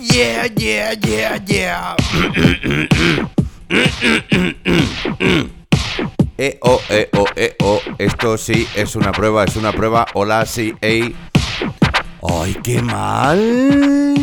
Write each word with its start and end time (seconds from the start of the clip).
Yeah, 0.00 0.46
yeah, 0.56 0.92
yeah, 0.92 1.38
yeah. 1.46 1.96
Eh, 6.38 6.58
oh, 6.62 6.80
eh, 6.88 7.08
oh, 7.12 7.26
eh, 7.36 7.56
oh. 7.62 7.80
Esto 7.98 8.38
sí 8.38 8.66
es 8.74 8.96
una 8.96 9.12
prueba, 9.12 9.44
es 9.44 9.56
una 9.56 9.72
prueba. 9.72 10.06
Hola, 10.14 10.46
sí, 10.46 10.74
ey. 10.80 11.14
¡Ay, 12.22 12.56
qué 12.62 12.80
mal! 12.80 14.16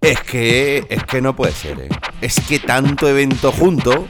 Es 0.00 0.20
que, 0.20 0.84
es 0.88 1.04
que 1.04 1.20
no 1.20 1.34
puede 1.34 1.52
ser, 1.52 1.80
¿eh? 1.80 1.88
Es 2.20 2.40
que 2.40 2.58
tanto 2.58 3.08
evento 3.08 3.50
junto 3.52 4.06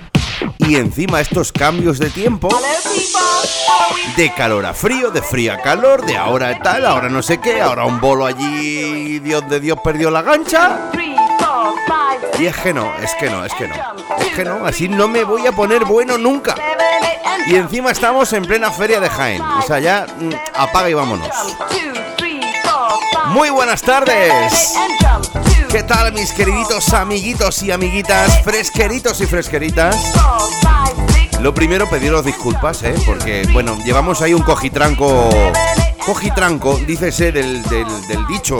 y 0.58 0.76
encima 0.76 1.20
estos 1.20 1.52
cambios 1.52 1.98
de 1.98 2.10
tiempo, 2.10 2.48
de 4.16 4.32
calor 4.34 4.66
a 4.66 4.74
frío, 4.74 5.10
de 5.10 5.22
frío 5.22 5.52
a 5.52 5.58
calor, 5.58 6.04
de 6.04 6.16
ahora 6.16 6.58
tal, 6.62 6.86
ahora 6.86 7.08
no 7.08 7.22
sé 7.22 7.38
qué, 7.38 7.60
ahora 7.60 7.84
un 7.84 8.00
bolo 8.00 8.26
allí, 8.26 9.18
Dios 9.20 9.48
de 9.48 9.60
Dios 9.60 9.78
perdió 9.82 10.10
la 10.10 10.22
gancha. 10.22 10.90
Y 12.38 12.46
es 12.46 12.56
que 12.56 12.72
no, 12.72 12.92
es 13.02 13.14
que 13.18 13.28
no, 13.28 13.44
es 13.44 13.52
que 13.54 13.66
no. 13.66 13.74
Es 14.20 14.34
que 14.34 14.44
no, 14.44 14.64
así 14.64 14.88
no 14.88 15.08
me 15.08 15.24
voy 15.24 15.46
a 15.46 15.52
poner 15.52 15.84
bueno 15.84 16.16
nunca. 16.16 16.54
Y 17.46 17.56
encima 17.56 17.90
estamos 17.90 18.32
en 18.32 18.44
plena 18.44 18.70
feria 18.70 19.00
de 19.00 19.08
Jaén. 19.08 19.42
O 19.42 19.62
sea, 19.62 19.80
ya 19.80 20.06
mm, 20.06 20.30
apaga 20.54 20.90
y 20.90 20.94
vámonos. 20.94 21.28
Muy 23.28 23.50
buenas 23.50 23.82
tardes. 23.82 24.74
¿Qué 25.70 25.82
tal 25.82 26.14
mis 26.14 26.32
queriditos 26.32 26.94
amiguitos 26.94 27.62
y 27.62 27.70
amiguitas, 27.70 28.42
fresqueritos 28.42 29.20
y 29.20 29.26
fresqueritas? 29.26 30.14
Lo 31.42 31.52
primero 31.52 31.88
pediros 31.90 32.24
disculpas, 32.24 32.82
¿eh? 32.84 32.94
Porque, 33.04 33.46
bueno, 33.52 33.76
llevamos 33.84 34.22
ahí 34.22 34.32
un 34.32 34.42
cojitranco... 34.42 35.28
Cojitranco, 36.06 36.78
dícese 36.86 37.32
del, 37.32 37.62
del, 37.64 37.86
dicho, 38.28 38.58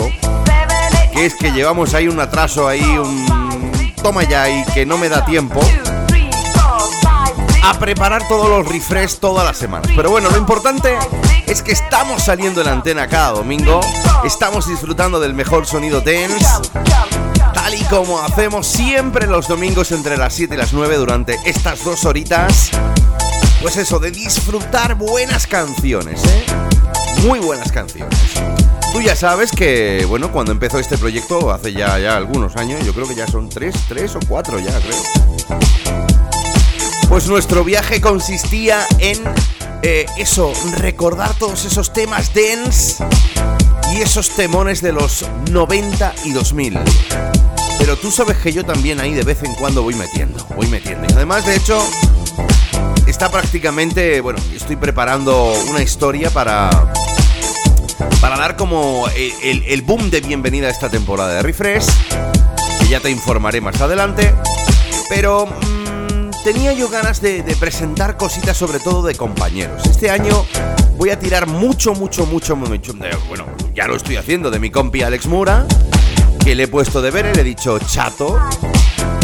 que 1.15 1.25
es 1.25 1.35
que 1.35 1.51
llevamos 1.51 1.95
ahí 1.95 2.09
un 2.09 2.21
atraso, 2.21 2.69
ahí 2.69 2.83
un... 2.83 3.93
Toma 4.03 4.25
ya 4.25 4.51
y 4.51 4.65
que 4.75 4.85
no 4.85 4.99
me 4.99 5.09
da 5.09 5.25
tiempo 5.25 5.61
a 7.63 7.79
preparar 7.79 8.27
todos 8.29 8.49
los 8.49 8.67
refresh 8.67 9.17
todas 9.17 9.45
las 9.45 9.57
semanas. 9.57 9.91
Pero 9.95 10.11
bueno, 10.11 10.31
lo 10.31 10.37
importante 10.37 10.97
es 11.47 11.63
que 11.63 11.73
estamos 11.73 12.23
saliendo 12.23 12.61
en 12.61 12.67
la 12.67 12.73
antena 12.73 13.09
cada 13.09 13.33
domingo, 13.33 13.81
estamos 14.25 14.69
disfrutando 14.69 15.21
del 15.21 15.35
mejor 15.35 15.67
sonido 15.67 16.01
dance, 16.01 16.47
tal 17.55 17.75
y 17.75 17.83
como 17.85 18.21
hacemos 18.21 18.67
siempre 18.67 19.27
los 19.27 19.49
domingos 19.49 19.93
entre 19.93 20.17
las 20.17 20.35
7 20.35 20.55
y 20.55 20.59
las 20.59 20.73
9 20.73 20.97
durante 20.97 21.39
estas 21.45 21.85
dos 21.85 22.05
horitas. 22.05 22.71
Pues 23.61 23.77
eso, 23.77 23.99
de 23.99 24.13
disfrutar 24.13 24.95
buenas 24.95 25.47
canciones, 25.47 26.25
¿eh? 26.25 26.45
Muy 27.25 27.41
buenas 27.41 27.73
canciones. 27.73 28.17
Tú 28.93 29.03
ya 29.03 29.17
sabes 29.17 29.51
que, 29.51 30.07
bueno, 30.09 30.31
cuando 30.31 30.53
empezó 30.53 30.79
este 30.79 30.97
proyecto, 30.97 31.51
hace 31.51 31.73
ya, 31.73 31.99
ya 31.99 32.17
algunos 32.17 32.57
años, 32.57 32.85
yo 32.85 32.95
creo 32.95 33.09
que 33.09 33.17
ya 33.17 33.27
son 33.27 33.49
tres, 33.49 33.75
tres 33.89 34.15
o 34.15 34.21
cuatro 34.29 34.59
ya, 34.61 34.73
creo. 34.81 36.08
Pues 37.09 37.27
nuestro 37.27 37.65
viaje 37.65 38.01
consistía 38.01 38.87
en 38.99 39.19
eh, 39.83 40.07
eso, 40.19 40.53
recordar 40.77 41.35
todos 41.35 41.65
esos 41.65 41.93
temas 41.93 42.33
dance 42.35 43.03
y 43.93 44.03
esos 44.03 44.31
temones 44.31 44.83
de 44.83 44.93
los 44.93 45.25
90 45.51 46.15
y 46.25 46.33
2000. 46.33 46.79
Pero 47.79 47.97
tú 47.97 48.11
sabes 48.11 48.37
que 48.39 48.53
yo 48.53 48.65
también 48.65 49.01
ahí 49.01 49.15
de 49.15 49.23
vez 49.23 49.43
en 49.43 49.55
cuando 49.55 49.83
voy 49.83 49.95
metiendo, 49.95 50.45
voy 50.57 50.67
metiendo. 50.67 51.07
Y 51.09 51.13
además, 51.15 51.47
de 51.47 51.57
hecho, 51.57 51.83
está 53.07 53.31
prácticamente, 53.31 54.21
bueno, 54.21 54.39
estoy 54.55 54.77
preparando 54.77 55.53
una 55.71 55.83
historia 55.83 56.31
para 56.31 56.93
para 58.21 58.37
dar 58.37 58.57
como 58.57 59.07
el, 59.17 59.83
boom 59.83 60.11
de 60.11 60.21
bienvenida 60.21 60.67
a 60.67 60.71
esta 60.71 60.91
temporada 60.91 61.35
de 61.35 61.43
Refresh, 61.43 61.87
que 62.81 62.89
ya 62.89 63.01
te 63.01 63.11
informaré 63.11 63.61
más 63.61 63.81
adelante. 63.81 64.35
Pero 65.09 65.49
tenía 66.53 66.73
yo 66.73 66.89
ganas 66.89 67.21
de, 67.21 67.43
presentar 67.61 68.17
cositas 68.17 68.57
sobre 68.57 68.81
todo 68.81 69.03
de 69.03 69.15
compañeros. 69.15 69.83
Este 69.85 70.09
año 70.09 70.47
voy 70.97 71.11
a 71.11 71.19
tirar 71.19 71.47
mucho, 71.47 71.93
mucho, 71.93 72.25
mucho, 72.25 72.57
mucho, 72.57 72.95
bueno, 73.29 73.45
ya 73.75 73.87
lo 73.87 73.97
estoy 73.97 74.17
haciendo, 74.17 74.51
de 74.51 74.59
mi 74.59 74.71
compi 74.71 75.03
Alex 75.03 75.27
Mura, 75.27 75.67
que 76.43 76.55
le 76.55 76.63
he 76.63 76.69
puesto 76.69 77.03
de 77.03 77.11
ver 77.11 77.27
y 77.27 77.35
le 77.35 77.43
he 77.43 77.45
dicho, 77.45 77.79
chato, 77.81 78.41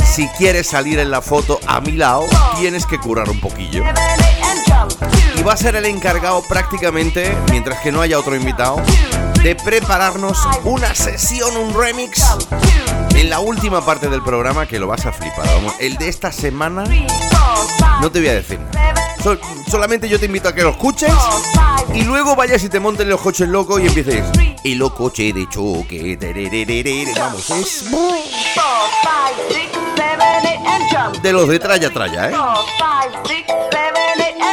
si 0.05 0.29
quieres 0.37 0.67
salir 0.67 0.99
en 0.99 1.11
la 1.11 1.23
foto 1.23 1.59
a 1.67 1.81
mi 1.81 1.93
lado, 1.93 2.27
tienes 2.59 2.85
que 2.85 2.99
curar 2.99 3.31
un 3.31 3.41
poquillo. 3.41 3.83
Va 5.47 5.53
a 5.53 5.57
ser 5.57 5.77
el 5.77 5.85
encargado 5.85 6.43
prácticamente, 6.43 7.37
mientras 7.51 7.81
que 7.81 7.93
no 7.93 8.01
haya 8.01 8.19
otro 8.19 8.35
invitado, 8.35 8.77
de 9.43 9.55
prepararnos 9.55 10.39
una 10.65 10.95
sesión, 10.95 11.57
un 11.57 11.75
remix 11.79 12.23
en 13.15 13.29
la 13.29 13.41
última 13.41 13.85
parte 13.85 14.09
del 14.09 14.23
programa 14.23 14.67
que 14.67 14.79
lo 14.79 14.87
vas 14.87 15.05
a 15.07 15.13
flipar. 15.13 15.47
Vamos, 15.47 15.75
el 15.81 15.97
de 15.97 16.09
esta 16.09 16.33
semana 16.33 16.85
no 18.01 18.11
te 18.11 18.21
voy 18.21 18.29
a 18.29 18.35
decir 18.35 18.59
solamente 19.69 20.09
yo 20.09 20.19
te 20.19 20.27
invito 20.27 20.49
a 20.49 20.55
que 20.55 20.63
lo 20.63 20.71
escuches 20.71 21.13
y 21.95 22.03
luego 22.03 22.37
vayas 22.37 22.63
y 22.65 22.69
te 22.69 22.79
monten 22.81 23.09
los 23.09 23.21
coches 23.21 23.49
locos 23.49 23.81
y 23.81 23.87
empieces. 23.87 24.25
Y 24.63 24.75
los 24.75 24.93
coches 24.93 25.35
de 25.35 25.49
choque. 25.49 26.19
Vamos, 27.19 27.51
es. 27.51 27.85
De 31.23 31.33
los 31.33 31.49
de 31.49 31.59
tralla 31.59 31.91
tralla, 31.91 32.31
¿eh? 32.31 32.35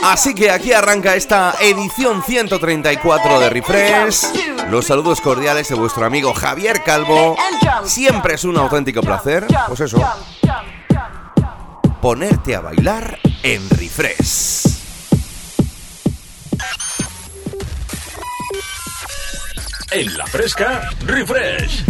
Así 0.03 0.33
que 0.33 0.49
aquí 0.49 0.73
arranca 0.73 1.15
esta 1.15 1.55
edición 1.59 2.23
134 2.23 3.39
de 3.39 3.49
Refresh. 3.49 4.17
Los 4.69 4.87
saludos 4.87 5.21
cordiales 5.21 5.69
de 5.69 5.75
vuestro 5.75 6.05
amigo 6.05 6.33
Javier 6.33 6.83
Calvo. 6.83 7.35
Siempre 7.85 8.35
es 8.35 8.43
un 8.43 8.57
auténtico 8.57 9.01
placer. 9.01 9.45
Pues 9.67 9.79
eso. 9.81 9.97
Ponerte 12.01 12.55
a 12.55 12.61
bailar 12.61 13.19
en 13.43 13.69
Refresh. 13.69 14.71
En 19.91 20.17
la 20.17 20.25
fresca, 20.25 20.89
Refresh. 21.05 21.83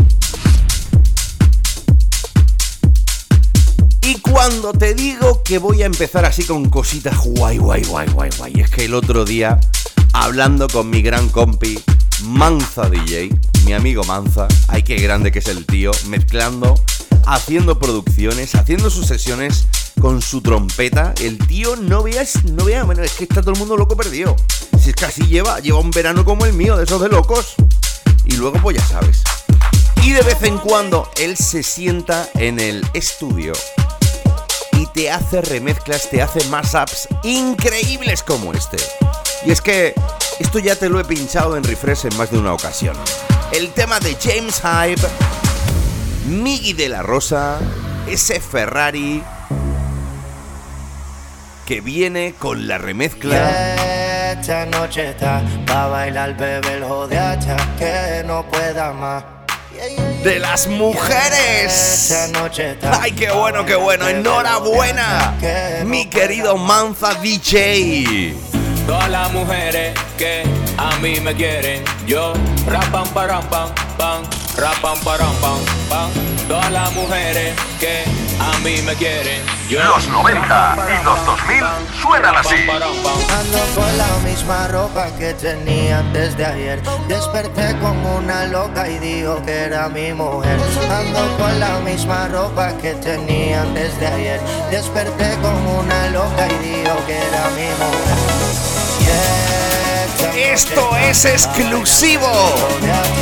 Y 4.02 4.20
cuando 4.20 4.74
te 4.74 4.94
digo 4.94 5.44
que 5.44 5.58
voy 5.60 5.84
a 5.84 5.86
empezar 5.86 6.26
así 6.26 6.44
con 6.44 6.70
cositas 6.70 7.18
guay, 7.24 7.58
guay, 7.58 7.84
guay, 7.84 8.08
guay, 8.10 8.30
guay, 8.38 8.54
es 8.60 8.70
que 8.70 8.86
el 8.86 8.94
otro 8.94 9.26
día, 9.26 9.60
hablando 10.14 10.68
con 10.68 10.90
mi 10.90 11.02
gran 11.02 11.30
compi 11.30 11.80
Manza 12.24 12.90
DJ, 12.90 13.30
mi 13.66 13.74
amigo 13.74 14.04
Manza, 14.04 14.48
ay 14.68 14.84
qué 14.84 14.96
grande 14.96 15.32
que 15.32 15.40
es 15.40 15.48
el 15.48 15.66
tío, 15.66 15.92
mezclando, 16.08 16.76
haciendo 17.26 17.80
producciones, 17.80 18.56
haciendo 18.56 18.90
sus 18.90 19.06
sesiones 19.06 19.68
con 20.02 20.22
su 20.22 20.42
trompeta. 20.42 21.14
El 21.22 21.38
tío 21.38 21.76
no 21.76 22.04
veas, 22.04 22.44
no 22.46 22.66
vea, 22.66 22.84
bueno, 22.84 23.04
es 23.04 23.14
que 23.14 23.24
está 23.24 23.42
todo 23.42 23.52
el 23.52 23.60
mundo 23.60 23.78
loco 23.78 23.96
perdido. 23.96 24.36
Si 24.82 24.90
es 24.90 24.96
que 24.96 25.06
así 25.06 25.28
lleva, 25.28 25.60
lleva 25.60 25.80
un 25.80 25.92
verano 25.92 26.26
como 26.26 26.46
el 26.46 26.54
mío, 26.54 26.76
de 26.76 26.84
esos 26.84 27.02
de 27.02 27.10
locos. 27.10 27.56
Y 28.26 28.36
luego 28.36 28.60
pues 28.62 28.78
ya 28.78 28.86
sabes. 28.86 29.24
Y 30.04 30.12
de 30.12 30.22
vez 30.24 30.42
en 30.44 30.58
cuando 30.58 31.10
él 31.18 31.38
se 31.38 31.64
sienta 31.64 32.28
en 32.36 32.60
el 32.60 32.86
estudio 32.94 33.54
y 34.74 34.88
te 34.88 35.12
hace 35.12 35.42
remezclas, 35.42 36.10
te 36.10 36.22
hace 36.22 36.44
mashups 36.46 37.08
increíbles 37.24 38.24
como 38.24 38.52
este. 38.54 38.78
Y 39.46 39.52
es 39.52 39.62
que 39.62 39.94
esto 40.40 40.60
ya 40.60 40.76
te 40.76 40.90
lo 40.90 41.00
he 41.00 41.06
pinchado 41.06 41.56
en 41.56 41.64
refresh 41.64 42.06
en 42.06 42.18
más 42.18 42.32
de 42.32 42.40
una 42.40 42.54
ocasión. 42.54 42.96
El 43.52 43.72
tema 43.74 44.00
de 44.00 44.16
James 44.16 44.62
Hype, 44.62 45.08
Miggy 46.28 46.74
de 46.74 46.90
la 46.90 47.04
Rosa, 47.04 47.60
ese 48.08 48.40
Ferrari 48.40 49.24
que 51.66 51.80
viene 51.80 52.34
con 52.40 52.68
la 52.68 52.78
remezcla. 52.78 54.32
Esta 54.32 54.66
noche 54.66 55.12
está 55.12 55.44
bailar, 55.68 56.36
bebé, 56.36 56.74
el 56.74 56.84
jodeacha 56.84 57.56
que 57.78 58.24
no 58.26 58.46
pueda 58.50 58.94
más. 58.94 59.41
De 60.24 60.38
las 60.38 60.68
mujeres. 60.68 62.30
Ay, 63.02 63.14
qué 63.14 63.32
bueno, 63.32 63.66
qué 63.66 63.74
bueno. 63.74 64.08
Enhorabuena, 64.08 65.36
mi 65.86 66.06
querido 66.06 66.56
Manza 66.56 67.16
DJ. 67.16 68.36
Todas 68.86 69.10
las 69.10 69.32
mujeres 69.34 69.98
que 70.20 70.44
a 70.78 70.96
mí 70.98 71.20
me 71.20 71.34
quieren, 71.34 71.84
yo 72.06 72.34
rapan 72.68 73.08
param 73.08 73.44
pam 73.50 73.70
pam, 73.98 74.24
rapan 74.56 75.00
param 75.00 75.34
pam 75.38 75.60
pam. 75.90 76.31
Todas 76.52 76.70
las 76.70 76.92
mujeres 76.92 77.56
que 77.80 78.04
a 78.38 78.58
mí 78.60 78.82
me 78.82 78.94
quieren, 78.96 79.42
yo 79.70 79.82
Los 79.86 80.06
90 80.10 80.76
y 81.02 81.06
los 81.06 81.26
2000 81.26 81.64
suenan 82.02 82.36
así. 82.36 82.56
Ando 82.70 83.60
con 83.74 83.98
la 83.98 84.18
misma 84.30 84.68
ropa 84.68 85.08
que 85.18 85.34
tenía 85.36 86.00
antes 86.00 86.36
de 86.36 86.46
ayer. 86.46 86.82
Desperté 87.08 87.74
como 87.80 88.18
una 88.18 88.48
loca 88.48 88.86
y 88.90 89.00
dijo 89.00 89.42
que 89.46 89.62
era 89.62 89.88
mi 89.88 90.12
mujer. 90.12 90.60
Ando 90.92 91.38
con 91.38 91.58
la 91.58 91.80
misma 91.86 92.28
ropa 92.28 92.74
que 92.82 92.96
tenía 92.96 93.62
antes 93.62 93.98
de 94.02 94.08
ayer. 94.08 94.42
Desperté 94.70 95.38
como 95.42 95.80
una 95.80 96.10
loca 96.10 96.48
y 96.48 96.68
dijo 96.68 97.06
que 97.08 97.16
era 97.16 97.50
mi 97.56 97.70
mujer. 97.80 98.18
Yeah, 99.00 99.51
Esto 100.42 100.98
es 100.98 101.26
exclusivo. 101.26 102.28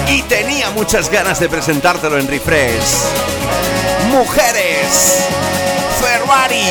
Y 0.07 0.21
tenía 0.24 0.69
muchas 0.71 1.12
ganas 1.12 1.39
de 1.39 1.50
presentártelo 1.50 2.18
en 2.18 2.27
refresh. 2.27 3.04
Mujeres. 4.10 5.25
Ferrari. 6.01 6.63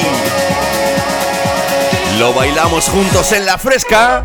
Lo 2.19 2.33
bailamos 2.33 2.89
juntos 2.89 3.33
en 3.33 3.45
la 3.45 3.59
fresca. 3.59 4.25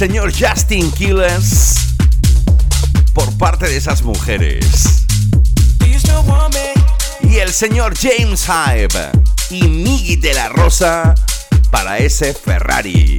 Señor 0.00 0.32
Justin 0.32 0.90
Quiles 0.92 1.74
por 3.12 3.36
parte 3.36 3.68
de 3.68 3.76
esas 3.76 4.00
mujeres. 4.00 5.04
Y 7.22 7.36
el 7.36 7.52
señor 7.52 7.92
James 7.98 8.46
Hype 8.46 9.10
y 9.50 9.64
Miggy 9.64 10.16
de 10.16 10.32
la 10.32 10.48
Rosa 10.48 11.14
para 11.70 11.98
ese 11.98 12.32
Ferrari. 12.32 13.18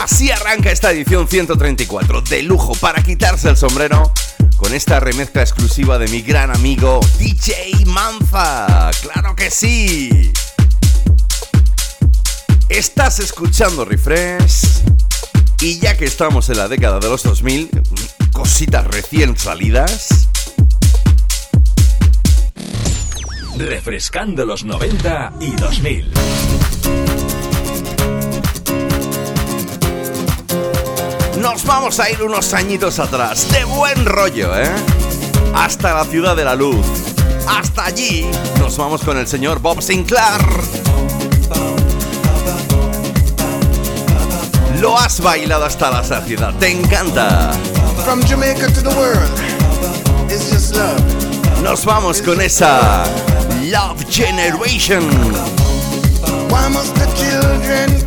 Así 0.00 0.30
arranca 0.30 0.70
esta 0.70 0.92
edición 0.92 1.26
134 1.26 2.20
de 2.20 2.44
lujo 2.44 2.76
para 2.76 3.02
quitarse 3.02 3.48
el 3.48 3.56
sombrero 3.56 4.12
con 4.56 4.74
esta 4.74 5.00
remezcla 5.00 5.42
exclusiva 5.42 5.98
de 5.98 6.06
mi 6.06 6.22
gran 6.22 6.52
amigo 6.52 7.00
DJ 7.18 7.84
Manza. 7.86 8.92
¡Claro 9.02 9.34
que 9.34 9.50
sí! 9.50 10.32
Estás 12.68 13.18
escuchando 13.18 13.84
Refresh 13.84 14.63
y 15.64 15.78
ya 15.78 15.96
que 15.96 16.04
estamos 16.04 16.50
en 16.50 16.58
la 16.58 16.68
década 16.68 16.98
de 17.00 17.08
los 17.08 17.22
2000, 17.22 17.70
cositas 18.32 18.86
recién 18.86 19.34
salidas, 19.38 20.28
Refrescando 23.56 24.44
los 24.44 24.64
90 24.64 25.32
y 25.40 25.50
2000. 25.52 26.12
Nos 31.40 31.64
vamos 31.64 31.98
a 31.98 32.10
ir 32.10 32.22
unos 32.22 32.52
añitos 32.52 32.98
atrás, 32.98 33.50
de 33.50 33.64
buen 33.64 34.04
rollo, 34.04 34.54
¿eh? 34.60 34.70
Hasta 35.54 35.94
la 35.94 36.04
ciudad 36.04 36.36
de 36.36 36.44
la 36.44 36.56
luz. 36.56 36.84
Hasta 37.48 37.86
allí 37.86 38.26
nos 38.58 38.76
vamos 38.76 39.02
con 39.02 39.16
el 39.16 39.26
señor 39.26 39.60
Bob 39.60 39.80
Sinclair. 39.80 40.83
Lo 44.94 45.00
has 45.00 45.20
bailado 45.20 45.64
hasta 45.64 45.90
la 45.90 46.04
saciedad, 46.04 46.54
te 46.60 46.70
encanta. 46.70 47.50
From 48.04 48.22
Jamaica 48.28 48.68
to 48.68 48.80
the 48.80 48.94
world, 48.96 49.28
it's 50.30 50.52
just 50.52 50.76
love. 50.76 51.02
Nos 51.64 51.84
vamos 51.84 52.22
con 52.22 52.40
esa 52.40 53.02
Love 53.64 54.08
Generation. 54.08 55.02
Why 56.48 56.68
must 56.68 56.94
the 56.94 57.06
children 57.16 58.03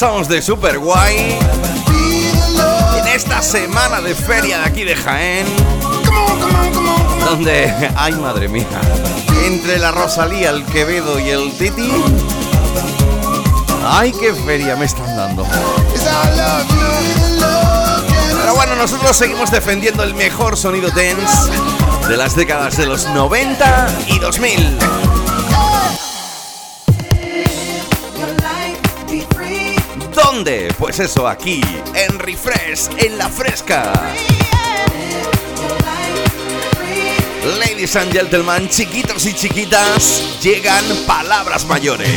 pasamos 0.00 0.28
de 0.28 0.40
super 0.40 0.78
guay 0.78 1.38
en 2.96 3.08
esta 3.08 3.42
semana 3.42 4.00
de 4.00 4.14
feria 4.14 4.60
de 4.60 4.64
aquí 4.64 4.82
de 4.82 4.96
Jaén, 4.96 5.46
donde, 7.26 7.70
ay 7.96 8.14
madre 8.14 8.48
mía, 8.48 8.64
entre 9.44 9.78
la 9.78 9.90
Rosalía, 9.90 10.48
el 10.48 10.64
Quevedo 10.64 11.18
y 11.18 11.28
el 11.28 11.52
Titi, 11.52 11.92
ay 13.86 14.10
qué 14.18 14.32
feria 14.32 14.74
me 14.74 14.86
están 14.86 15.14
dando. 15.14 15.46
Pero 18.40 18.54
bueno, 18.54 18.76
nosotros 18.76 19.14
seguimos 19.14 19.50
defendiendo 19.50 20.02
el 20.02 20.14
mejor 20.14 20.56
sonido 20.56 20.88
dance 20.88 21.50
de 22.08 22.16
las 22.16 22.34
décadas 22.34 22.78
de 22.78 22.86
los 22.86 23.04
90 23.04 23.88
y 24.06 24.18
2000. 24.18 25.19
¿Dónde? 30.40 30.74
Pues 30.78 30.98
eso, 30.98 31.28
aquí, 31.28 31.60
en 31.94 32.18
Refresh, 32.18 32.88
en 32.96 33.18
la 33.18 33.28
fresca. 33.28 33.92
Ladies 37.58 37.94
and 37.96 38.10
gentlemen, 38.10 38.66
chiquitos 38.70 39.26
y 39.26 39.34
chiquitas, 39.34 40.40
llegan 40.40 40.82
palabras 41.06 41.66
mayores. 41.66 42.08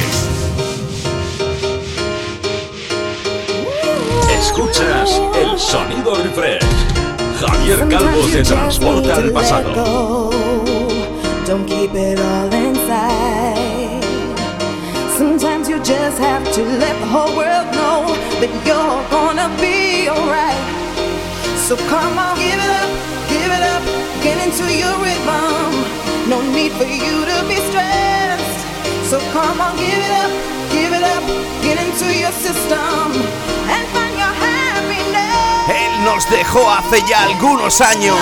Escuchas 4.39 5.21
el 5.41 5.59
sonido 5.59 6.15
refresh. 6.15 6.63
Javier 7.41 7.89
Calvo 7.89 8.25
te 8.31 8.41
transporta 8.41 9.15
al 9.15 9.33
pasado. 9.33 10.31
Just 16.03 16.19
have 16.19 16.43
to 16.51 16.63
let 16.83 16.95
the 16.99 17.07
whole 17.15 17.31
world 17.31 17.67
know 17.79 18.03
that 18.41 18.51
you're 18.67 19.03
gonna 19.07 19.47
be 19.63 20.09
alright. 20.11 20.59
So 21.55 21.77
come 21.87 22.19
on, 22.19 22.35
give 22.35 22.59
it 22.67 22.73
up, 22.83 22.91
give 23.31 23.51
it 23.57 23.63
up, 23.73 23.83
get 24.19 24.35
into 24.45 24.67
your 24.67 24.95
rhythm. 24.99 25.71
No 26.27 26.43
need 26.55 26.73
for 26.75 26.83
you 26.83 27.15
to 27.31 27.37
be 27.47 27.55
stressed. 27.69 28.59
So 29.09 29.15
come 29.31 29.61
on, 29.65 29.73
give 29.79 30.01
it 30.07 30.13
up, 30.23 30.31
give 30.75 30.91
it 30.91 31.05
up, 31.15 31.23
get 31.63 31.79
into 31.85 32.07
your 32.11 32.33
system 32.45 33.07
and 33.71 33.83
find 33.95 34.15
your 34.23 34.35
happiness. 34.43 35.71
Él 35.71 35.93
nos 36.03 36.29
dejó 36.29 36.69
hace 36.69 36.99
ya 37.07 37.23
algunos 37.23 37.79
años, 37.79 38.19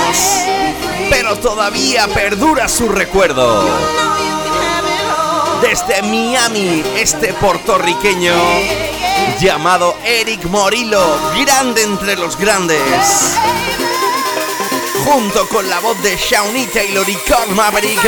pero 1.09 1.35
todavía 1.35 2.07
perdura 2.13 2.67
su 2.67 2.87
recuerdo. 2.89 4.20
Desde 5.71 6.01
Miami, 6.01 6.83
este 6.97 7.33
puertorriqueño 7.35 8.33
llamado 9.39 9.97
Eric 10.03 10.43
Morillo, 10.47 11.01
grande 11.45 11.83
entre 11.83 12.17
los 12.17 12.35
grandes. 12.37 13.37
Junto 15.05 15.47
con 15.47 15.69
la 15.69 15.79
voz 15.79 15.95
de 16.03 16.17
Shawnee 16.17 16.65
Taylor 16.65 17.07
y 17.07 17.15
Carl 17.25 17.55
Maverick, 17.55 18.03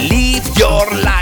Live 0.00 0.44
Your 0.54 0.94
Life. 0.96 1.15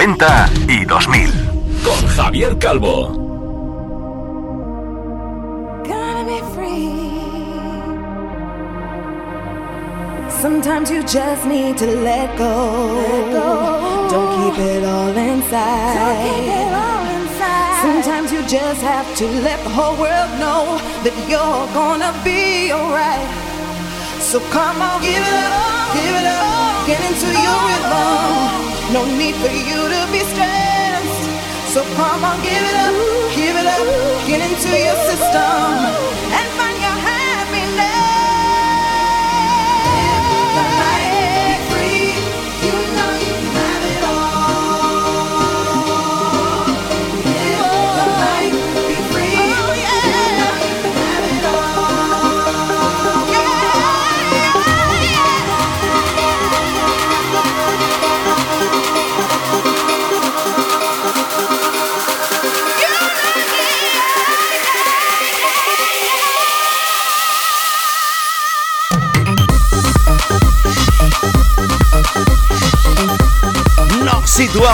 90 0.00 0.48
y 0.66 0.86
2000. 0.86 1.30
Con 1.84 2.08
Javier 2.16 2.56
Calvo. 2.58 3.10
Gotta 5.84 6.24
be 6.24 6.40
free. 6.54 6.88
Sometimes 10.40 10.90
you 10.90 11.02
just 11.02 11.44
need 11.44 11.76
to 11.76 11.84
let 11.84 12.34
go. 12.38 12.96
Don't 14.08 14.30
keep 14.40 14.58
it 14.58 14.84
all 14.84 15.14
inside. 15.14 16.30
Sometimes 17.82 18.32
you 18.32 18.40
just 18.48 18.80
have 18.80 19.14
to 19.16 19.26
let 19.42 19.62
the 19.64 19.68
whole 19.68 19.98
world 20.00 20.30
know 20.40 20.80
that 21.04 21.12
you're 21.28 21.66
gonna 21.74 22.14
be 22.24 22.72
alright. 22.72 23.28
So 24.18 24.40
come 24.48 24.80
on, 24.80 25.02
give 25.02 25.12
it 25.12 25.52
up, 25.52 25.92
give 25.92 26.16
it 26.20 26.26
up, 26.26 26.86
get 26.86 27.00
into 27.04 27.26
your 27.26 27.60
rhythm. 27.68 28.69
No 28.92 29.04
need 29.04 29.36
for 29.36 29.52
you 29.52 29.80
to 29.94 30.00
be 30.10 30.18
stressed. 30.34 31.22
So 31.72 31.84
come 31.94 32.24
on, 32.24 32.42
give 32.42 32.64
it 32.70 32.74
up, 32.74 32.94
give 33.36 33.54
it 33.54 33.66
up, 33.66 33.86
get 34.26 34.40
into 34.42 34.70
your 34.86 34.98
system 35.06 36.10
and 36.34 36.49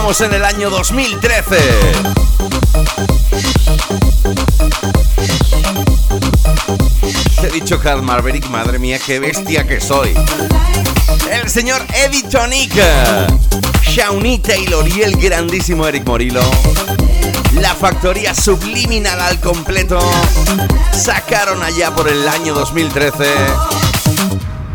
En 0.07 0.33
el 0.33 0.45
año 0.45 0.71
2013. 0.71 1.57
Te 7.41 7.47
he 7.49 7.51
dicho 7.51 7.81
Carl 7.81 8.03
Maverick, 8.03 8.49
madre 8.49 8.79
mía, 8.79 9.01
qué 9.05 9.19
bestia 9.19 9.67
que 9.67 9.81
soy. 9.81 10.15
El 11.29 11.51
señor 11.51 11.85
Eddie 11.93 12.23
Tonic, 12.23 12.73
Shawnee 13.83 14.39
Taylor 14.39 14.87
y 14.87 15.03
el 15.03 15.17
grandísimo 15.17 15.89
Eric 15.89 16.07
Morillo. 16.07 16.41
La 17.55 17.75
factoría 17.75 18.33
subliminal 18.33 19.21
al 19.21 19.41
completo 19.41 19.99
sacaron 20.93 21.65
allá 21.65 21.93
por 21.97 22.09
el 22.09 22.29
año 22.29 22.55
2013 22.55 23.25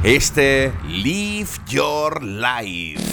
este 0.03 0.73
Live 0.89 1.49
Your 1.67 2.21
Life. 2.21 3.10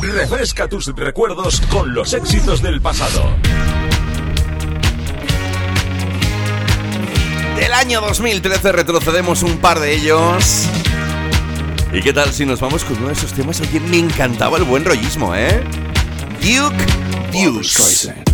Refresca 0.00 0.68
tus 0.68 0.86
recuerdos 0.94 1.60
con 1.70 1.94
los 1.94 2.12
éxitos 2.14 2.60
del 2.62 2.80
pasado. 2.80 3.36
Del 7.56 7.72
año 7.72 8.00
2013 8.00 8.72
retrocedemos 8.72 9.42
un 9.42 9.58
par 9.58 9.78
de 9.80 9.94
ellos. 9.94 10.66
¿Y 11.92 12.00
qué 12.00 12.12
tal 12.12 12.32
si 12.32 12.44
nos 12.44 12.60
vamos 12.60 12.84
con 12.84 12.96
uno 12.98 13.08
de 13.08 13.12
esos 13.12 13.32
temas? 13.32 13.60
Oye, 13.60 13.78
me 13.80 13.98
encantaba 13.98 14.58
el 14.58 14.64
buen 14.64 14.84
rollismo, 14.84 15.34
¿eh? 15.34 15.62
Duke 16.40 16.84
Deuce. 17.32 18.33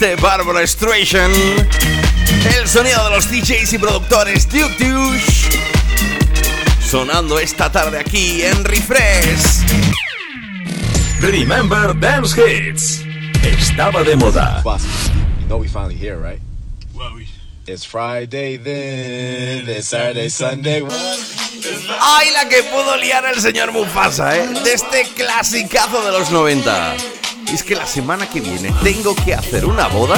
Mí 0.00 0.06
este 0.06 0.16
Barbara 0.16 0.66
Streisand. 0.66 1.34
El 2.56 2.68
sonido 2.68 3.04
de 3.04 3.10
los 3.10 3.30
DJs 3.30 3.72
y 3.72 3.78
productores 3.78 4.48
Duke 4.48 4.74
Douche. 4.78 5.50
Sonando 6.80 7.38
esta 7.38 7.70
tarde 7.70 7.98
aquí 7.98 8.42
en 8.42 8.64
Refresh. 8.64 9.64
Remember 11.20 11.98
Dance 11.98 12.40
Hits. 12.40 13.02
Estaba 13.44 14.02
de 14.02 14.16
moda. 14.16 14.62
You 15.40 15.46
know 15.46 15.58
we 15.58 15.68
finally 15.68 15.96
here, 15.96 16.16
right? 16.16 16.40
It's 17.66 17.84
Friday 17.84 18.56
then, 18.56 19.68
it's 19.68 19.88
Saturday, 19.88 20.30
Sunday. 20.30 20.82
¡Ay, 22.00 22.30
la 22.32 22.48
que 22.48 22.62
pudo 22.62 22.96
liar 22.96 23.26
el 23.26 23.40
señor 23.40 23.72
Mufasa, 23.72 24.36
eh! 24.36 24.48
De 24.64 24.72
este 24.72 25.02
clasicazo 25.14 26.02
de 26.02 26.12
los 26.12 26.30
90. 26.30 27.17
Es 27.52 27.62
que 27.62 27.74
la 27.74 27.86
semana 27.86 28.28
que 28.28 28.40
viene 28.40 28.74
tengo 28.82 29.14
que 29.14 29.34
hacer 29.34 29.64
una 29.64 29.88
boda. 29.88 30.16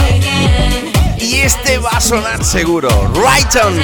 Y 1.19 1.37
este 1.37 1.79
va 1.79 1.90
a 1.90 2.01
sonar 2.01 2.45
seguro. 2.45 2.88
Right 3.14 3.57
on. 3.64 3.77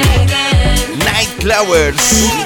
Nightclowers. 1.04 2.45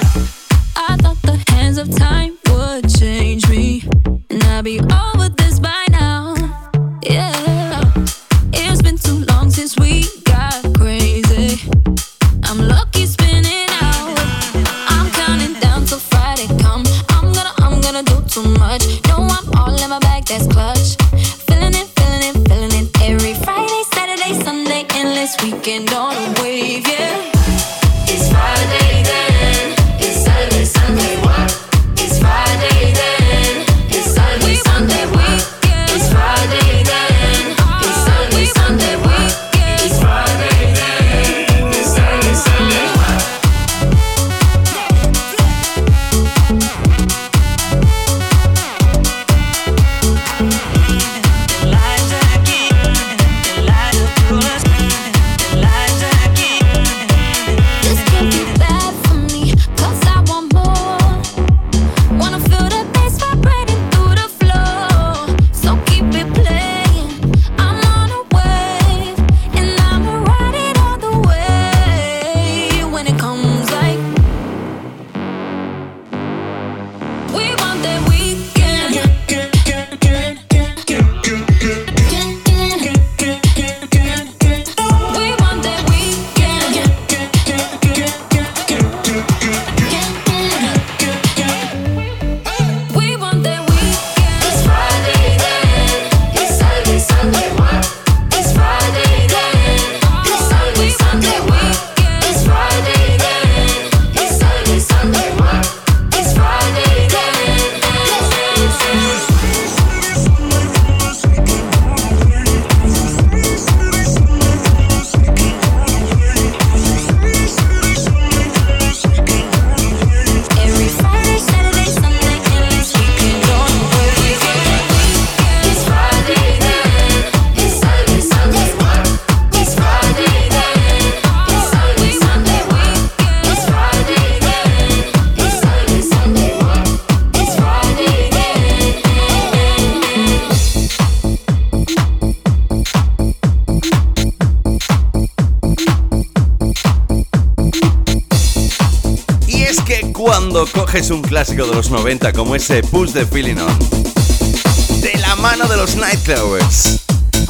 coges 150.91 151.09
un 151.09 151.21
clásico 151.21 151.65
de 151.65 151.73
los 151.73 151.89
90 151.89 152.33
como 152.33 152.53
ese 152.53 152.83
Push 152.83 153.13
the 153.13 153.25
Feeling 153.25 153.55
de 153.55 155.17
la 155.19 155.37
mano 155.37 155.65
de 155.69 155.77
los 155.77 155.95
Nightcrawlers, 155.95 156.99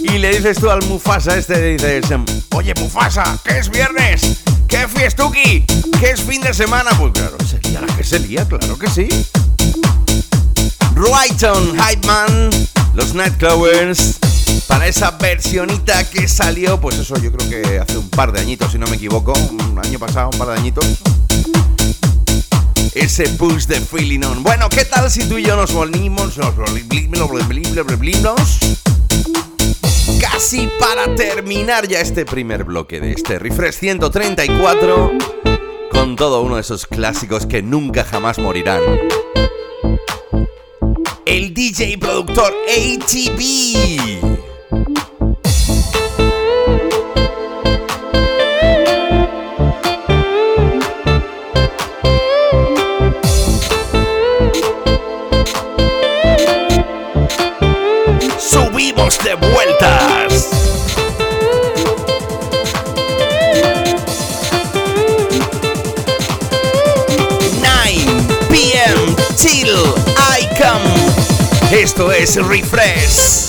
y 0.03 0.19
le 0.19 0.29
dices 0.29 0.59
tú 0.59 0.69
al 0.69 0.85
Mufasa 0.85 1.35
este, 1.35 1.59
dices, 1.59 2.05
oye 2.53 2.75
Mufasa, 2.79 3.39
que 3.43 3.57
es 3.57 3.71
viernes, 3.71 4.43
que 4.67 4.87
fiestuki, 4.87 5.65
que 5.99 6.11
es 6.11 6.21
fin 6.21 6.39
de 6.41 6.53
semana, 6.53 6.91
pues 6.99 7.13
claro, 7.13 7.37
sería 7.49 7.81
la 7.81 7.87
que 7.95 8.03
sería, 8.03 8.47
claro 8.47 8.77
que 8.77 8.87
sí. 8.87 9.07
Righton, 10.93 11.75
Hype 11.79 12.05
Man, 12.05 12.49
los 12.93 13.15
Nightcrawlers, 13.15 14.19
para 14.67 14.85
esa 14.85 15.11
versionita 15.11 16.03
que 16.03 16.27
salió, 16.27 16.79
pues 16.79 16.99
eso 16.99 17.17
yo 17.17 17.31
creo 17.31 17.49
que 17.49 17.79
hace 17.79 17.97
un 17.97 18.09
par 18.09 18.31
de 18.33 18.39
añitos, 18.39 18.71
si 18.71 18.77
no 18.77 18.85
me 18.85 18.97
equivoco, 18.97 19.33
un 19.33 19.81
año 19.83 19.97
pasado, 19.97 20.29
un 20.31 20.37
par 20.37 20.49
de 20.49 20.59
añitos. 20.59 20.85
Ese 22.93 23.29
push 23.29 23.67
de 23.67 23.79
feeling 23.79 24.23
on. 24.25 24.43
Bueno, 24.43 24.67
¿qué 24.67 24.83
tal 24.83 25.09
si 25.09 25.27
tú 25.27 25.37
y 25.37 25.43
yo 25.43 25.55
nos 25.55 25.73
volvimos, 25.73 26.37
nos 26.37 26.55
volvimos 26.55 27.31
casi 30.19 30.69
para 30.77 31.15
terminar 31.15 31.87
ya 31.87 32.01
este 32.01 32.25
primer 32.25 32.65
bloque 32.65 32.99
de 32.99 33.13
este 33.13 33.39
refresh 33.39 33.75
134 33.75 35.11
con 35.89 36.17
todo 36.17 36.41
uno 36.41 36.55
de 36.55 36.61
esos 36.61 36.85
clásicos 36.85 37.45
que 37.45 37.61
nunca 37.61 38.03
jamás 38.03 38.39
morirán? 38.39 38.81
El 41.25 41.53
DJ 41.53 41.97
productor 41.97 42.53
ATB. 42.67 44.30
Esto 71.91 72.09
es 72.09 72.37
Refresh. 72.37 73.40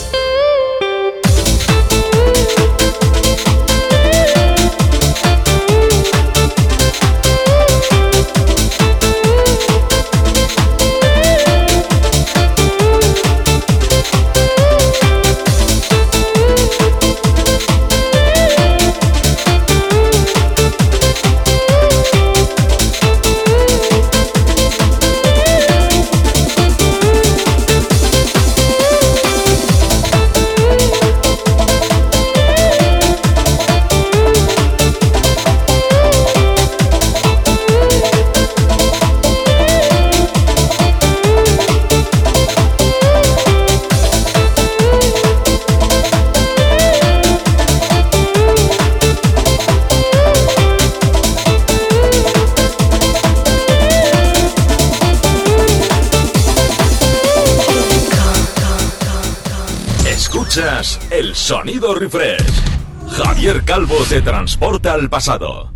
Te 64.25 64.31
transporta 64.31 64.93
al 64.93 65.09
pasado. 65.09 65.73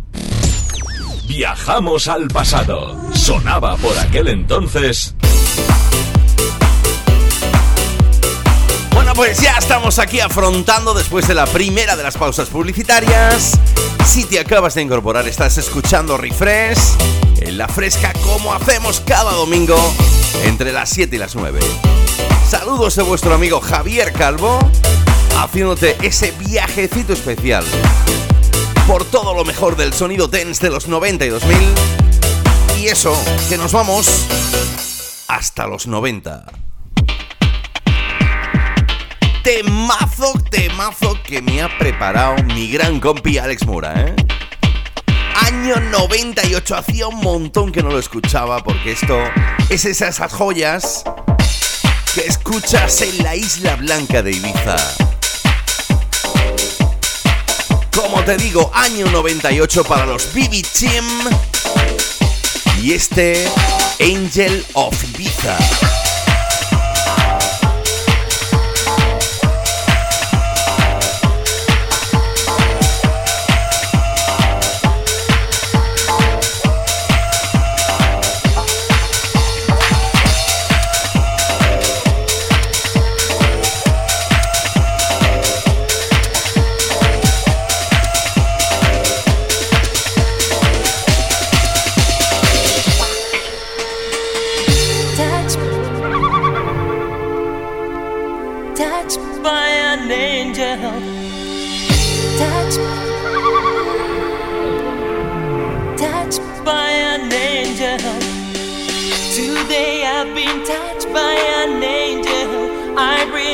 Viajamos 1.27 2.07
al 2.07 2.27
pasado. 2.27 2.97
Sonaba 3.13 3.75
por 3.77 3.97
aquel 3.97 4.27
entonces. 4.27 5.15
Bueno, 8.93 9.13
pues 9.15 9.39
ya 9.39 9.57
estamos 9.57 9.99
aquí 9.99 10.19
afrontando 10.19 10.93
después 10.93 11.27
de 11.27 11.35
la 11.35 11.45
primera 11.45 11.95
de 11.95 12.03
las 12.03 12.17
pausas 12.17 12.49
publicitarias. 12.49 13.59
Si 14.05 14.25
te 14.25 14.39
acabas 14.39 14.75
de 14.75 14.81
incorporar, 14.81 15.27
estás 15.27 15.57
escuchando 15.57 16.17
Refresh 16.17 16.79
en 17.41 17.57
la 17.57 17.67
fresca 17.67 18.13
como 18.23 18.53
hacemos 18.53 19.01
cada 19.01 19.31
domingo 19.33 19.77
entre 20.43 20.71
las 20.71 20.89
7 20.89 21.15
y 21.15 21.19
las 21.19 21.35
9. 21.35 21.59
Saludos 22.49 22.95
de 22.95 23.03
vuestro 23.03 23.33
amigo 23.33 23.59
Javier 23.59 24.13
Calvo, 24.13 24.59
haciéndote 25.37 25.97
ese 26.01 26.31
viajecito 26.31 27.13
especial 27.13 27.63
por 28.87 29.03
todo 29.03 29.33
lo 29.33 29.43
mejor 29.43 29.75
del 29.75 29.91
sonido 29.91 30.27
dance 30.29 30.65
de 30.65 30.71
los 30.71 30.87
90 30.87 31.25
y 31.25 31.29
2000. 31.29 31.57
Y 32.79 32.87
eso, 32.87 33.13
que 33.49 33.57
nos 33.57 33.73
vamos 33.73 34.07
hasta 35.27 35.67
los 35.67 35.87
90. 35.87 36.45
Temazo, 39.43 40.33
temazo 40.49 41.21
que 41.21 41.41
me 41.41 41.61
ha 41.61 41.77
preparado 41.77 42.41
mi 42.43 42.71
gran 42.71 42.99
compi 43.01 43.37
Alex 43.37 43.65
Mura, 43.65 43.93
¿eh? 43.99 44.15
Año 45.35 45.75
98, 45.79 46.75
hacía 46.75 47.07
un 47.07 47.19
montón 47.19 47.71
que 47.71 47.83
no 47.83 47.89
lo 47.89 47.99
escuchaba 47.99 48.63
porque 48.63 48.93
esto 48.93 49.19
es 49.69 49.85
esas 49.85 50.19
joyas 50.33 51.03
que 52.15 52.21
escuchas 52.21 53.01
en 53.01 53.23
la 53.23 53.35
Isla 53.35 53.75
Blanca 53.75 54.23
de 54.23 54.31
Ibiza. 54.31 55.16
Como 57.97 58.23
te 58.23 58.37
digo, 58.37 58.69
año 58.75 59.07
98 59.07 59.83
para 59.83 60.05
los 60.05 60.31
BB 60.31 60.61
Team 60.79 61.03
y 62.79 62.93
este 62.93 63.47
Angel 63.99 64.63
of 64.73 64.93
Ibiza. 65.03 65.57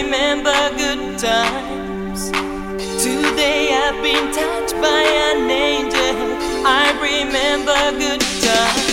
Remember 0.03 0.53
good 0.77 1.17
times. 1.17 2.29
Today 3.01 3.71
I've 3.73 4.01
been 4.03 4.31
touched 4.33 4.75
by 4.81 5.03
an 5.27 5.49
angel. 5.49 6.15
I 6.65 6.91
remember 7.07 7.77
good 7.97 8.21
times. 8.43 8.83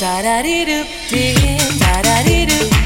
Da-da-dee-doo-dee, 0.00 1.58
da-da-dee-doo-dee, 1.78 2.77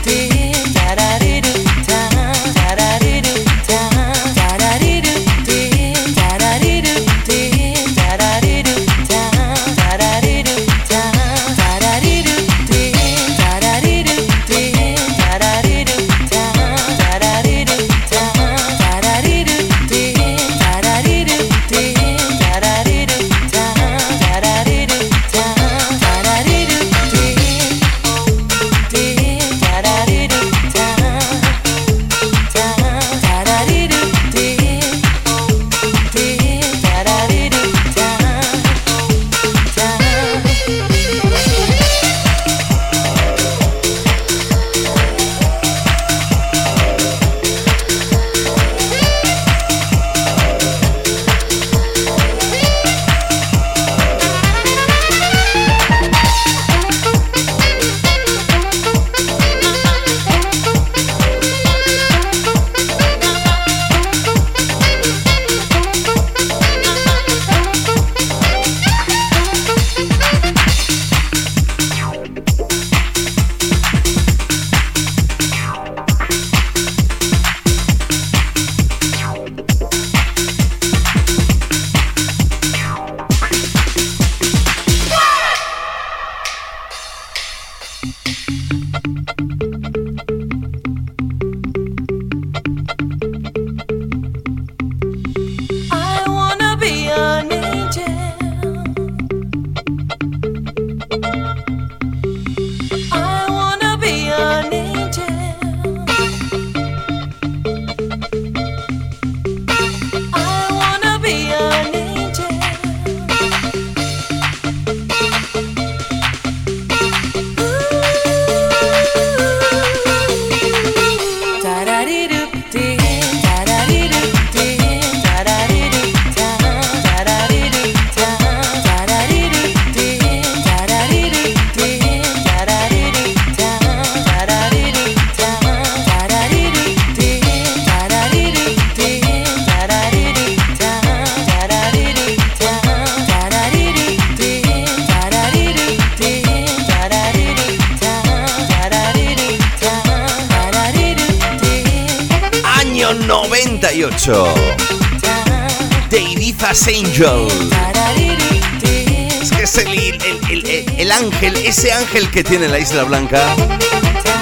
que 162.33 162.42
tiene 162.42 162.66
la 162.66 162.79
Isla 162.79 163.05
Blanca, 163.05 163.55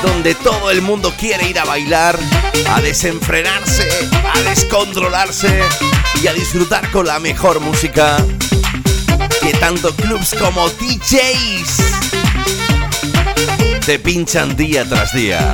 donde 0.03 0.37
todo 0.37 0.70
el 0.70 0.81
mundo 0.81 1.12
quiere 1.18 1.48
ir 1.48 1.59
a 1.59 1.64
bailar, 1.64 2.16
a 2.68 2.81
desenfrenarse, 2.81 3.88
a 4.33 4.40
descontrolarse 4.42 5.61
y 6.22 6.29
a 6.29 6.33
disfrutar 6.33 6.88
con 6.92 7.07
la 7.07 7.18
mejor 7.18 7.59
música 7.59 8.24
que 9.42 9.53
tanto 9.55 9.92
clubs 9.96 10.35
como 10.38 10.68
DJs 10.70 11.81
te 13.85 13.98
pinchan 13.98 14.57
día 14.57 14.88
tras 14.88 15.12
día. 15.12 15.53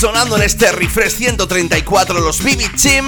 Sonando 0.00 0.36
en 0.36 0.42
este 0.42 0.72
refresh 0.72 1.12
134 1.12 2.20
los 2.20 2.42
BB 2.42 2.74
Chim. 2.74 3.06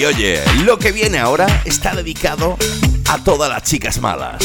Y 0.00 0.04
oye, 0.06 0.42
lo 0.64 0.78
que 0.78 0.92
viene 0.92 1.18
ahora 1.18 1.60
está 1.66 1.94
dedicado 1.94 2.56
a 3.06 3.22
todas 3.22 3.50
las 3.50 3.62
chicas 3.64 4.00
malas. 4.00 4.42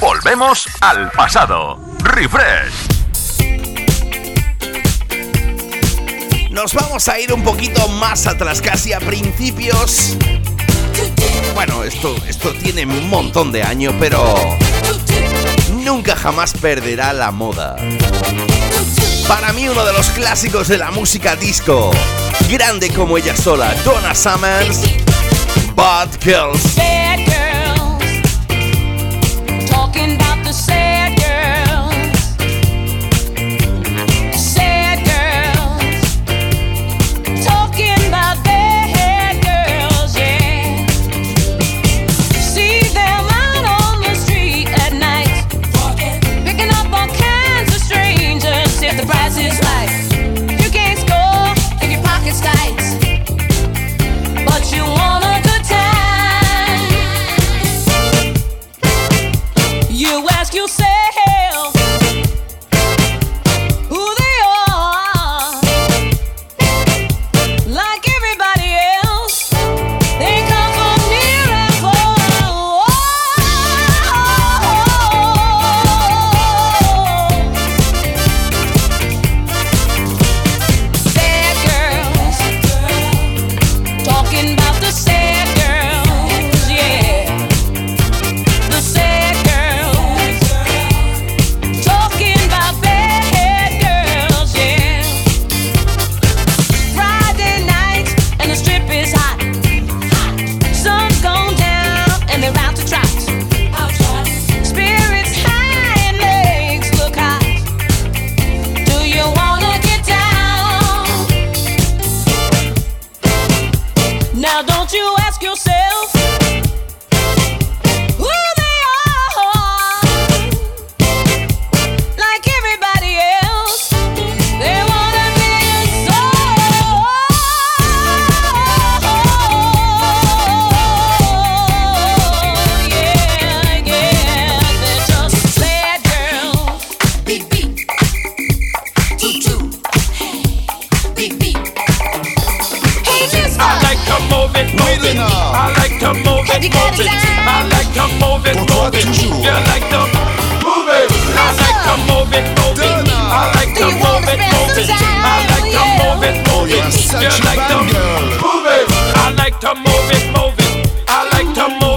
Volvemos 0.00 0.66
al 0.80 1.12
pasado. 1.12 1.78
Refresh. 2.00 2.88
Nos 6.50 6.74
vamos 6.74 7.08
a 7.08 7.20
ir 7.20 7.32
un 7.32 7.44
poquito 7.44 7.86
más 7.86 8.26
atrás, 8.26 8.60
casi 8.60 8.92
a 8.92 8.98
principios. 8.98 10.16
Bueno, 11.54 11.84
esto, 11.84 12.14
esto 12.28 12.52
tiene 12.52 12.84
un 12.84 13.08
montón 13.08 13.52
de 13.52 13.62
años, 13.62 13.94
pero 14.00 14.34
nunca 15.72 16.16
jamás 16.16 16.52
perderá 16.52 17.12
la 17.12 17.30
moda. 17.30 17.76
Para 19.28 19.52
mí 19.52 19.68
uno 19.68 19.84
de 19.84 19.92
los 19.92 20.10
clásicos 20.10 20.68
de 20.68 20.78
la 20.78 20.90
música 20.90 21.36
disco, 21.36 21.92
grande 22.50 22.90
como 22.90 23.16
ella 23.16 23.36
sola, 23.36 23.72
Donna 23.84 24.14
Summers, 24.14 24.82
Bad 25.74 26.10
Girls. 26.20 27.33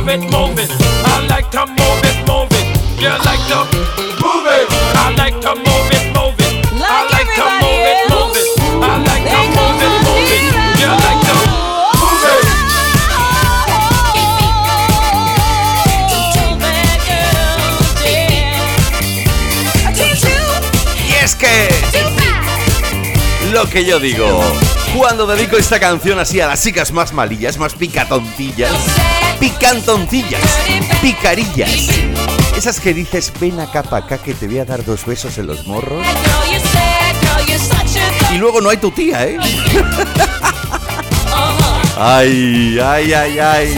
Move 0.08 0.24
it, 0.24 0.32
move 0.32 0.58
it. 0.58 0.72
I 1.04 1.28
like 1.28 1.52
to 1.52 1.65
move 1.67 2.04
it, 2.08 2.15
move 2.28 2.48
it. 2.52 2.63
You 3.02 3.10
like 3.28 3.43
to 3.52 3.67
move 4.24 4.48
it. 4.48 4.67
I 4.96 5.13
like 5.17 5.36
to 5.41 5.54
move 5.56 5.91
it, 5.91 6.15
move 6.15 6.39
it. 6.39 6.63
I 6.80 7.04
like 7.12 7.28
to 7.36 7.43
move 7.60 7.84
it, 7.91 8.08
move 8.08 8.38
it. 8.39 8.48
I 8.80 9.04
like 9.04 9.28
to 9.28 9.39
move 9.52 9.84
it, 9.84 9.91
move 10.08 10.32
it. 10.32 10.43
You 10.80 10.88
like 10.88 11.22
to 11.28 11.36
move 12.00 12.24
it. 12.24 12.48
Y 21.10 21.15
es 21.22 21.36
que 21.36 21.70
lo 23.52 23.70
que 23.70 23.84
yo 23.84 24.00
digo, 24.00 24.41
cuando 24.96 25.28
dedico 25.28 25.58
esta 25.58 25.80
canción 25.82 26.17
así 26.17 26.39
a 26.39 26.48
las 26.48 26.63
chicas 26.63 26.93
más 26.93 27.12
malillas, 27.12 27.58
más 27.58 27.74
picatontillas, 27.74 28.72
picantoncillas, 29.39 30.41
picarillas, 31.02 31.89
esas 32.56 32.80
que 32.80 32.93
dices, 32.93 33.32
ven 33.39 33.60
acá 33.60 33.84
pa' 33.84 33.97
acá 33.97 34.17
que 34.17 34.34
te 34.34 34.47
voy 34.47 34.60
a 34.60 34.65
dar 34.65 34.84
dos 34.84 35.06
besos 35.06 35.38
en 35.38 35.47
los 35.47 35.65
morros, 35.65 36.06
y 38.32 38.38
luego 38.38 38.62
no 38.62 38.69
hay 38.69 38.78
tu 38.78 38.91
tía, 38.91 39.26
¿eh? 39.26 39.38
Ay, 42.00 42.78
ay, 42.80 43.12
ay, 43.12 43.39
ay. 43.39 43.76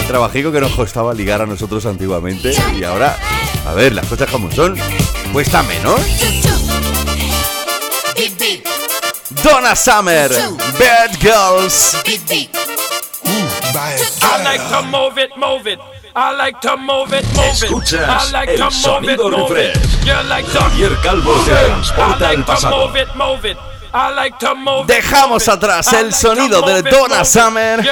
El 0.00 0.06
trabajico 0.06 0.50
que 0.50 0.62
nos 0.62 0.72
costaba 0.72 1.12
ligar 1.12 1.42
a 1.42 1.46
nosotros 1.46 1.84
antiguamente 1.84 2.54
y 2.74 2.84
ahora, 2.84 3.18
a 3.66 3.74
ver, 3.74 3.92
las 3.92 4.06
cosas 4.06 4.30
como 4.30 4.50
son, 4.50 4.78
cuesta 5.30 5.62
menos. 5.62 6.00
Donna 9.44 9.76
Summer, 9.76 10.30
Bad 10.78 11.18
Girls. 11.20 11.96
I 13.74 14.42
like 14.44 14.68
to 14.68 14.82
move 14.82 15.18
it, 15.18 15.30
move 15.36 15.66
it. 15.66 15.78
I 16.14 16.36
like 16.36 16.60
to 16.60 16.76
move 16.76 17.12
it, 17.14 17.24
move 17.34 17.62
it. 17.62 17.62
Escuchas 17.62 18.06
I 18.06 18.30
like 18.32 18.48
el 18.50 18.56
to 18.58 18.64
move 18.64 18.72
it, 19.08 19.18
sonido 19.18 19.30
move 19.30 19.56
it. 19.56 19.76
You 20.04 20.28
like 20.28 20.46
to 20.52 20.58
Javier 20.58 21.00
Calvo 21.02 21.42
se 21.44 21.52
it. 21.52 21.66
transporta 21.66 22.16
I 22.16 22.20
like 22.20 22.38
al 22.38 22.44
to 22.44 22.52
pasado. 22.52 22.86
move 22.86 22.96
it, 22.96 23.08
move 23.16 23.44
it. 23.50 23.56
I 23.94 24.14
like 24.14 24.38
to 24.38 24.54
move 24.54 24.84
it, 24.84 24.86
Dejamos 24.88 25.30
move 25.30 25.42
it. 25.42 25.48
atrás 25.64 25.92
I 25.92 25.96
el 25.96 26.02
like 26.06 26.10
to 26.20 26.28
sonido 26.28 26.60
de 26.62 26.74
move 26.74 26.86
it, 26.86 26.90
Donna 26.92 27.14
move 27.14 27.20
it. 27.22 27.26
Summer. 27.26 27.82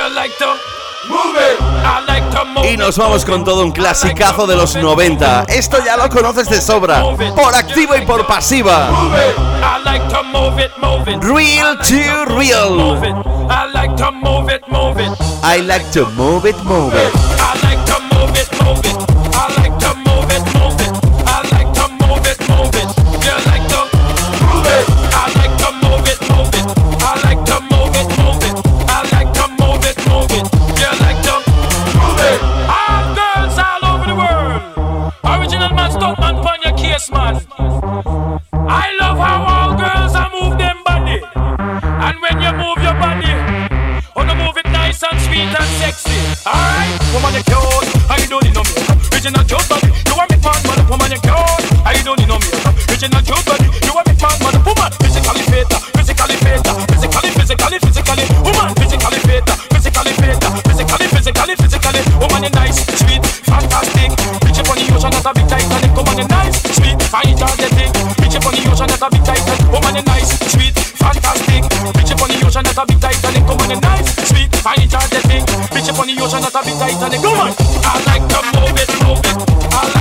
Y 2.64 2.76
nos 2.76 2.98
vamos 2.98 3.24
con 3.24 3.44
todo 3.44 3.64
un 3.64 3.72
clasicazo 3.72 4.46
de 4.46 4.56
los 4.56 4.76
90. 4.76 5.44
Esto 5.48 5.78
ya 5.84 5.96
lo 5.96 6.08
conoces 6.08 6.48
de 6.48 6.60
sobra, 6.60 7.02
por 7.34 7.54
activa 7.54 7.96
y 7.96 8.04
por 8.04 8.26
pasiva. 8.26 8.88
Real 11.20 11.78
to 11.78 12.24
real. 12.36 12.76
I 15.42 15.60
like 15.62 15.90
to 15.92 16.06
move 16.16 16.46
it, 16.46 16.56
move 16.64 16.94
it. 16.94 19.09
Woman, 47.12 47.34
you 47.34 47.44
cute. 47.44 47.86
How 48.06 48.16
you 48.18 48.26
doing, 48.26 48.52
no 48.54 48.62
makeup? 48.62 48.98
Original 49.12 49.44
cute 49.44 49.66
body. 49.68 49.90
You 50.06 50.14
want 50.14 50.30
me 50.30 50.38
man, 50.42 50.60
man, 50.66 50.80
woman, 50.90 51.10
you 51.10 51.20
cute. 51.20 51.62
How 51.82 51.92
you 51.94 52.02
doing, 52.06 52.26
no 52.26 52.38
makeup? 52.38 52.74
Original 52.88 53.22
cute 53.22 53.44
body. 53.46 53.66
You 53.86 53.92
want 53.94 54.06
me 54.08 54.14
man, 54.18 54.36
man, 54.42 54.56
woman. 54.62 54.90
Physically 55.02 55.44
fit, 55.50 55.68
physically 55.94 56.36
fit, 56.42 56.62
physically, 56.90 57.30
physically, 57.34 57.78
physically. 57.78 58.26
Woman, 58.46 58.68
physically 58.78 59.20
fit, 59.26 59.44
physically 59.74 60.14
fit, 60.18 60.38
physically, 60.66 61.06
physically, 61.10 61.54
physically. 61.56 62.02
Woman, 62.20 62.42
you 62.46 62.52
nice, 62.54 62.78
sweet, 62.98 63.22
fantastic. 63.46 64.10
Reach 64.46 64.60
up 64.60 64.70
on 64.70 64.76
the 64.78 64.86
ocean, 64.94 65.10
not 65.10 65.26
a 65.26 65.32
big 65.34 65.46
Titanic. 65.50 65.92
Woman, 65.96 66.18
you 66.18 66.28
nice, 66.28 66.56
sweet, 66.76 66.98
fine, 67.10 67.34
energetic. 67.34 67.89
Up 75.90 75.98
on 75.98 76.06
the 76.06 76.14
ocean, 76.22 76.40
not 76.40 76.54
a 76.54 76.62
big 76.64 76.78
Titanic. 76.78 77.20
Woman, 77.20 77.52
I 77.82 77.98
like 78.06 78.24
to 78.30 78.38
move 78.54 78.78
it, 78.78 78.90
move 79.02 79.18
it. 79.18 79.74
I 79.74 79.92
like 79.94 79.99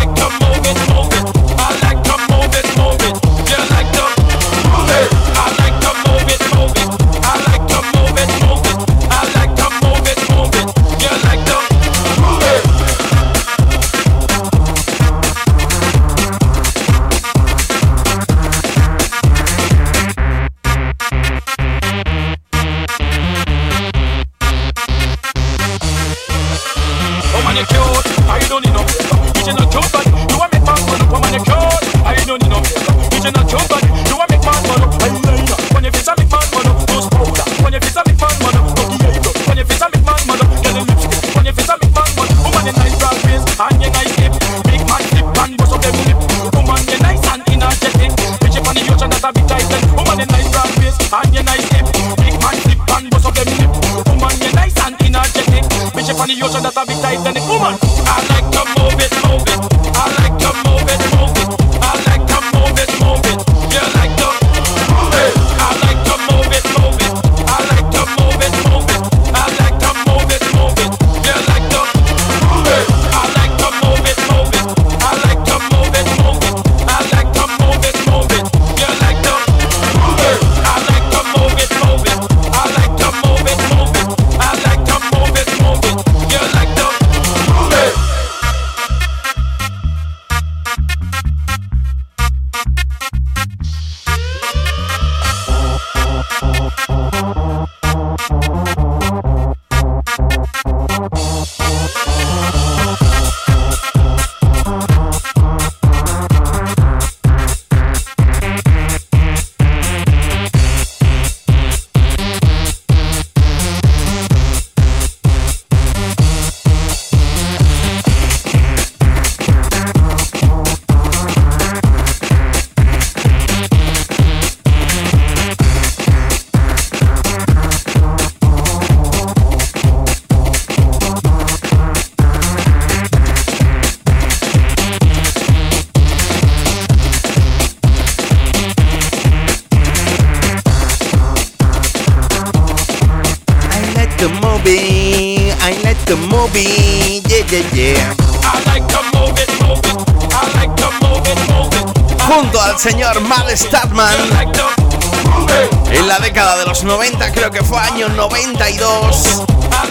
En 155.92 156.08
la 156.08 156.20
década 156.20 156.58
de 156.58 156.66
los 156.66 156.86
90, 156.86 157.34
creo 157.34 157.52
que 157.52 157.62
fue 157.62 157.78
año 157.80 158.08
92. 158.08 159.44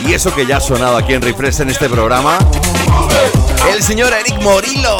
Y 0.07 0.15
eso 0.15 0.35
que 0.35 0.47
ya 0.47 0.57
ha 0.57 0.61
sonado 0.61 0.97
aquí 0.97 1.13
en 1.13 1.21
Refresh 1.21 1.61
en 1.61 1.69
este 1.69 1.91
programa. 1.91 2.39
El 3.71 3.83
señor 3.83 4.15
Eric 4.15 4.41
Morillo 4.41 4.97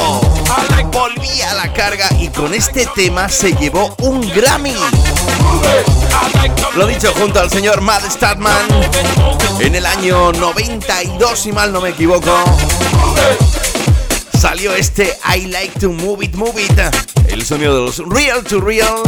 volvía 0.93 1.53
a 1.53 1.55
la 1.55 1.73
carga 1.73 2.07
y 2.19 2.29
con 2.29 2.53
este 2.53 2.85
tema 2.95 3.31
se 3.31 3.55
llevó 3.55 3.95
un 4.01 4.21
Grammy. 4.29 4.75
Lo 6.77 6.87
dicho, 6.87 7.11
junto 7.19 7.41
al 7.41 7.51
señor 7.51 7.81
Matt 7.81 8.11
Statman 8.11 8.69
en 9.61 9.75
el 9.75 9.87
año 9.87 10.33
92, 10.33 11.39
si 11.39 11.51
mal 11.51 11.73
no 11.73 11.81
me 11.81 11.91
equivoco. 11.91 12.45
Salió 14.39 14.75
este 14.75 15.19
I 15.35 15.47
Like 15.47 15.81
to 15.81 15.93
Move 15.93 16.27
It, 16.27 16.35
Move 16.35 16.63
It. 16.63 17.18
El 17.39 17.47
sonido 17.47 17.75
de 17.77 17.83
los 17.83 17.99
Real 18.09 18.43
to 18.43 18.61
Real 18.61 19.01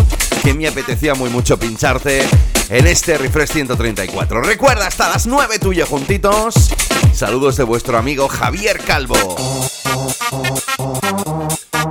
que 0.45 0.55
me 0.55 0.68
apetecía 0.68 1.14
muy 1.14 1.31
mucho 1.31 1.59
pincharte 1.59 2.22
en 2.68 2.87
este 2.87 3.18
Refresh 3.18 3.51
134. 3.51 4.41
Recuerda, 4.43 4.87
hasta 4.87 5.09
las 5.09 5.26
9 5.26 5.59
tuyo 5.59 5.85
juntitos. 5.85 6.70
Saludos 7.12 7.57
de 7.57 7.64
vuestro 7.64 7.99
amigo 7.99 8.28
Javier 8.28 8.78
Calvo. 8.78 9.16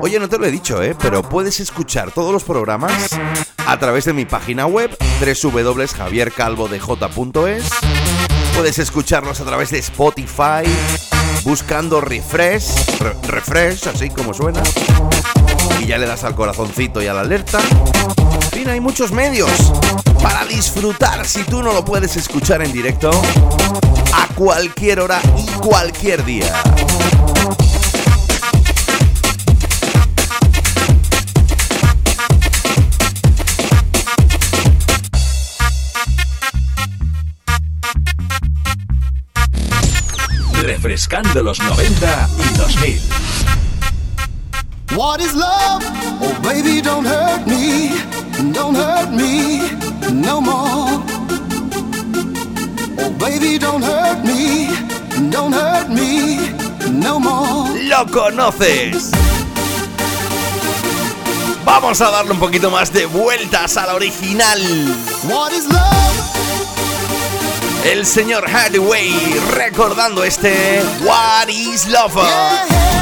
Oye, 0.01 0.17
no 0.17 0.29
te 0.29 0.37
lo 0.37 0.45
he 0.45 0.51
dicho, 0.51 0.81
¿eh? 0.81 0.95
Pero 0.97 1.23
puedes 1.23 1.59
escuchar 1.59 2.11
todos 2.11 2.31
los 2.31 2.45
programas 2.45 3.09
a 3.57 3.77
través 3.77 4.05
de 4.05 4.13
mi 4.13 4.23
página 4.23 4.65
web 4.65 4.97
www.javiercalvodej.es 5.43 7.63
Puedes 8.55 8.79
escucharlos 8.79 9.41
a 9.41 9.45
través 9.45 9.71
de 9.71 9.79
Spotify 9.79 10.63
buscando 11.43 11.99
Refresh, 11.99 12.97
re- 12.99 13.15
Refresh, 13.27 13.87
así 13.89 14.09
como 14.09 14.33
suena. 14.33 14.63
Ya 15.89 15.97
le 15.97 16.05
das 16.05 16.23
al 16.23 16.35
corazoncito 16.35 17.01
y 17.01 17.07
a 17.07 17.15
la 17.15 17.21
alerta. 17.21 17.57
En 18.43 18.51
fin, 18.51 18.69
hay 18.69 18.79
muchos 18.79 19.11
medios 19.11 19.49
para 20.21 20.45
disfrutar 20.45 21.25
si 21.25 21.43
tú 21.45 21.63
no 21.63 21.73
lo 21.73 21.83
puedes 21.83 22.15
escuchar 22.15 22.61
en 22.61 22.71
directo 22.71 23.09
a 24.13 24.27
cualquier 24.35 24.99
hora 24.99 25.19
y 25.35 25.47
cualquier 25.57 26.23
día. 26.23 26.53
Refrescando 40.61 41.41
los 41.41 41.59
90 41.59 42.29
y 42.37 42.57
2000. 42.59 43.48
What 44.99 45.21
is 45.21 45.33
love? 45.33 45.81
Oh, 46.19 46.37
baby, 46.43 46.81
don't 46.81 47.05
hurt 47.05 47.47
me. 47.47 47.87
Don't 48.51 48.75
hurt 48.75 49.09
me 49.11 49.61
no 50.11 50.41
more. 50.41 51.01
Oh, 52.99 53.09
baby, 53.17 53.57
don't 53.57 53.81
hurt 53.81 54.25
me. 54.25 54.67
Don't 55.31 55.53
hurt 55.53 55.87
me 55.87 56.51
no 56.91 57.17
more. 57.17 57.69
¡Lo 57.81 58.05
conoces! 58.07 59.11
Vamos 61.63 62.01
a 62.01 62.11
darle 62.11 62.33
un 62.33 62.39
poquito 62.39 62.69
más 62.69 62.91
de 62.91 63.05
vueltas 63.05 63.77
al 63.77 63.95
original. 63.95 64.59
What 65.29 65.53
is 65.53 65.65
love? 65.67 66.09
El 67.85 68.05
señor 68.05 68.49
Hathaway 68.49 69.13
recordando 69.53 70.25
este 70.25 70.83
What 71.05 71.47
is 71.47 71.87
Love. 71.87 72.15
Yeah, 72.15 72.65
yeah. 72.69 72.98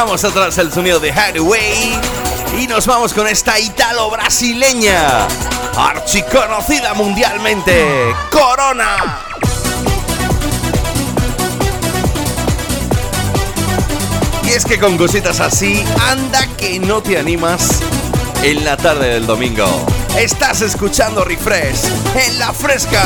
Dejamos 0.00 0.24
atrás 0.24 0.56
el 0.56 0.72
sonido 0.72 0.98
de 0.98 1.12
Hathaway 1.12 2.00
y 2.58 2.66
nos 2.66 2.86
vamos 2.86 3.12
con 3.12 3.28
esta 3.28 3.58
italo-brasileña, 3.58 5.28
archiconocida 5.76 6.94
mundialmente, 6.94 8.14
Corona. 8.30 9.20
Y 14.42 14.48
es 14.48 14.64
que 14.64 14.78
con 14.78 14.96
cositas 14.96 15.38
así, 15.38 15.84
anda 16.08 16.46
que 16.56 16.78
no 16.78 17.02
te 17.02 17.18
animas 17.18 17.80
en 18.42 18.64
la 18.64 18.78
tarde 18.78 19.06
del 19.10 19.26
domingo. 19.26 19.66
Estás 20.16 20.62
escuchando 20.62 21.24
Refresh 21.24 21.84
en 22.14 22.38
la 22.38 22.54
fresca. 22.54 23.02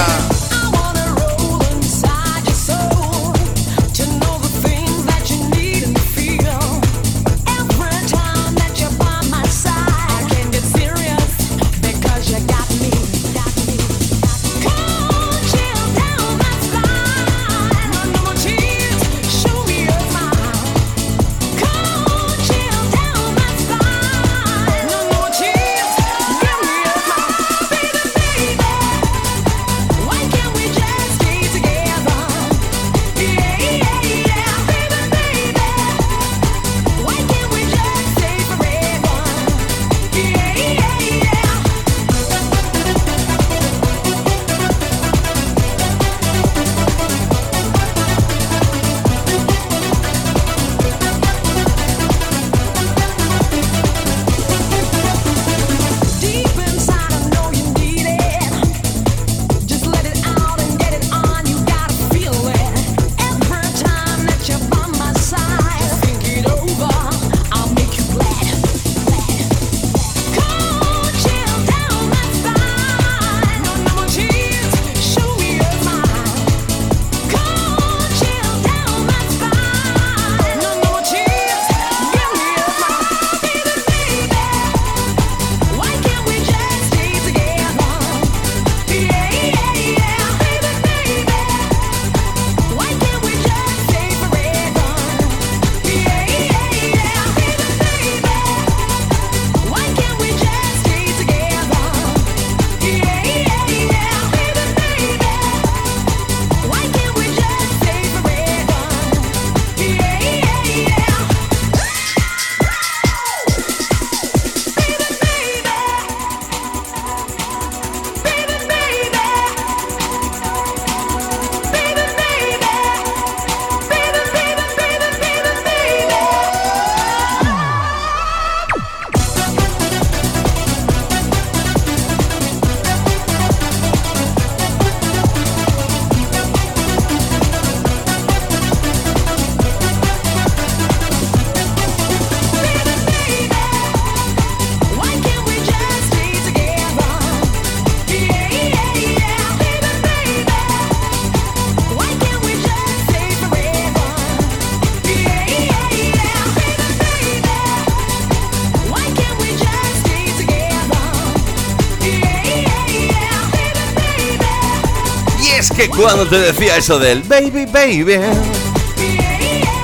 Cuando 165.97 166.27
te 166.27 166.39
decía 166.39 166.77
eso 166.77 166.99
del 166.99 167.23
baby, 167.23 167.67
baby. 167.67 168.19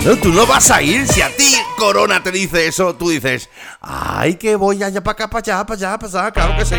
No, 0.04 0.16
tú 0.16 0.30
no 0.30 0.46
vas 0.46 0.70
a 0.70 0.82
ir. 0.82 1.06
Si 1.06 1.20
a 1.20 1.28
ti 1.36 1.54
Corona 1.76 2.22
te 2.22 2.32
dice 2.32 2.66
eso, 2.66 2.94
tú 2.94 3.10
dices, 3.10 3.48
ay, 3.80 4.34
que 4.36 4.56
voy 4.56 4.82
allá 4.82 5.02
para 5.02 5.12
acá, 5.12 5.30
para 5.30 5.40
allá, 5.40 5.66
para 5.66 5.76
allá, 5.76 5.98
para 5.98 6.20
allá. 6.20 6.30
Claro 6.32 6.56
que 6.56 6.64
sí. 6.64 6.76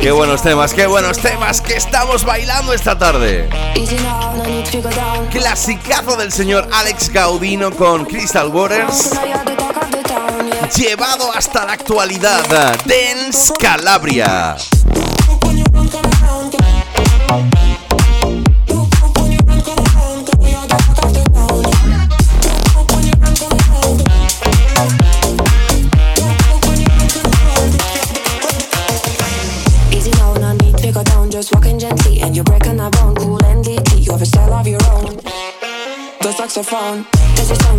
Qué 0.00 0.12
buenos 0.12 0.42
temas, 0.42 0.72
qué 0.72 0.86
buenos 0.86 1.18
temas 1.18 1.60
que 1.60 1.76
estamos 1.76 2.24
bailando 2.24 2.72
esta 2.72 2.96
tarde. 2.96 3.48
Clasicazo 5.30 6.16
del 6.16 6.32
señor 6.32 6.68
Alex 6.72 7.10
Gaudino 7.10 7.72
con 7.72 8.04
Crystal 8.04 8.48
Waters. 8.48 9.10
Llevado 10.76 11.32
hasta 11.34 11.66
la 11.66 11.72
actualidad. 11.72 12.44
Dance 12.86 13.52
Calabria. 13.58 14.56
Saxophone, 36.62 37.04
sound 37.36 37.77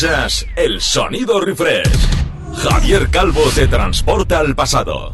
Escuchas 0.00 0.46
el 0.56 0.80
sonido 0.80 1.42
refresh. 1.42 1.86
Javier 2.62 3.10
Calvo 3.10 3.42
te 3.54 3.68
transporta 3.68 4.38
al 4.38 4.56
pasado. 4.56 5.12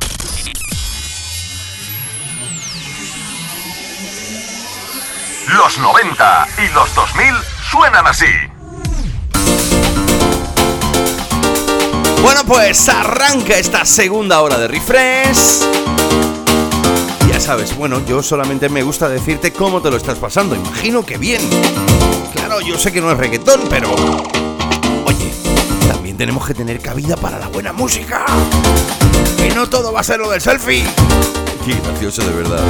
Los 5.56 5.78
90 5.78 6.48
y 6.58 6.72
los 6.72 6.94
2000 6.94 7.34
suenan 7.68 8.06
así. 8.06 8.26
Bueno, 12.22 12.42
pues 12.46 12.88
arranca 12.88 13.56
esta 13.56 13.84
segunda 13.84 14.40
hora 14.40 14.56
de 14.56 14.68
refresh. 14.68 15.64
Ya 17.28 17.40
sabes, 17.40 17.76
bueno, 17.76 18.06
yo 18.06 18.22
solamente 18.22 18.68
me 18.68 18.84
gusta 18.84 19.08
decirte 19.08 19.52
cómo 19.52 19.82
te 19.82 19.90
lo 19.90 19.96
estás 19.96 20.18
pasando. 20.18 20.54
Imagino 20.54 21.04
que 21.04 21.18
bien. 21.18 21.42
Claro, 22.36 22.60
yo 22.60 22.78
sé 22.78 22.92
que 22.92 23.00
no 23.00 23.10
es 23.10 23.18
reggaetón, 23.18 23.62
pero. 23.68 24.35
También 26.16 26.28
tenemos 26.30 26.46
que 26.46 26.54
tener 26.54 26.80
cabida 26.80 27.14
para 27.14 27.38
la 27.38 27.48
buena 27.48 27.74
música. 27.74 28.24
Que 29.36 29.50
no 29.50 29.68
todo 29.68 29.92
va 29.92 30.00
a 30.00 30.02
ser 30.02 30.18
lo 30.18 30.30
del 30.30 30.40
selfie. 30.40 30.82
Qué 31.62 31.74
gracioso 31.74 32.22
de 32.22 32.32
verdad. 32.32 32.64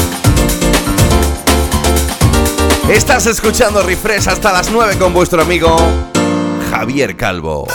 Estás 2.90 3.26
escuchando 3.26 3.84
Refresh 3.84 4.28
hasta 4.28 4.50
las 4.52 4.68
9 4.72 4.98
con 4.98 5.14
vuestro 5.14 5.42
amigo 5.42 5.76
Javier 6.70 7.16
Calvo. 7.16 7.68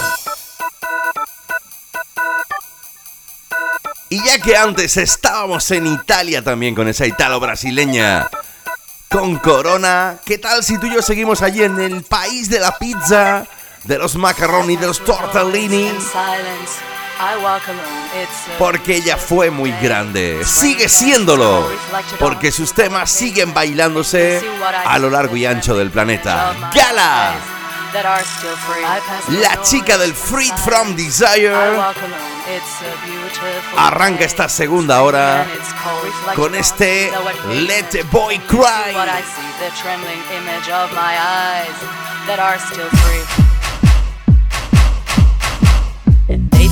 Y 4.09 4.21
ya 4.25 4.39
que 4.39 4.57
antes 4.57 4.97
estábamos 4.97 5.71
en 5.71 5.87
Italia 5.87 6.43
también 6.43 6.75
con 6.75 6.89
esa 6.89 7.05
italo-brasileña, 7.05 8.29
con 9.07 9.37
Corona, 9.37 10.17
¿qué 10.25 10.37
tal 10.37 10.65
si 10.65 10.77
tú 10.77 10.87
y 10.87 10.95
yo 10.95 11.01
seguimos 11.01 11.41
allí 11.41 11.63
en 11.63 11.79
el 11.79 12.03
país 12.03 12.49
de 12.49 12.59
la 12.59 12.77
pizza, 12.77 13.47
de 13.83 13.97
los 13.97 14.15
macaroni, 14.15 14.75
de 14.75 14.87
los 14.87 15.03
tortellini? 15.03 15.91
Porque 18.57 18.95
ella 18.95 19.17
fue 19.17 19.51
muy 19.51 19.71
grande, 19.73 20.43
sigue 20.43 20.89
siéndolo, 20.89 21.69
porque 22.19 22.51
sus 22.51 22.73
temas 22.73 23.11
siguen 23.11 23.53
bailándose 23.53 24.41
a 24.85 24.97
lo 24.97 25.09
largo 25.09 25.35
y 25.35 25.45
ancho 25.45 25.75
del 25.75 25.91
planeta. 25.91 26.53
¡Gala! 26.73 27.35
La 29.27 29.61
chica 29.61 29.97
del 29.97 30.15
Freed 30.15 30.53
from 30.63 30.95
Desire. 30.95 31.53
arranca 33.77 34.23
esta 34.23 34.47
segunda 34.47 35.01
hora 35.01 35.45
con 36.35 36.55
este 36.55 37.11
Let 37.49 37.83
the 37.91 38.03
Boy 38.03 38.39
Cry. 38.39 38.95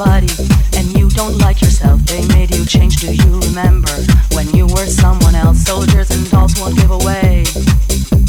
somebody, 0.00 0.32
and 0.76 0.86
you 0.96 1.10
don't 1.10 1.36
like 1.38 1.60
yourself. 1.60 2.00
They 2.08 2.26
made 2.28 2.54
you 2.54 2.64
change. 2.64 2.96
Do 3.00 3.12
you 3.12 3.40
remember 3.52 3.92
when 4.32 4.48
you 4.56 4.66
were 4.66 4.86
someone 4.86 5.34
else? 5.34 5.60
Soldiers 5.64 6.10
and 6.10 6.24
dolls 6.30 6.56
won't 6.58 6.76
give 6.76 6.90
away. 6.90 7.44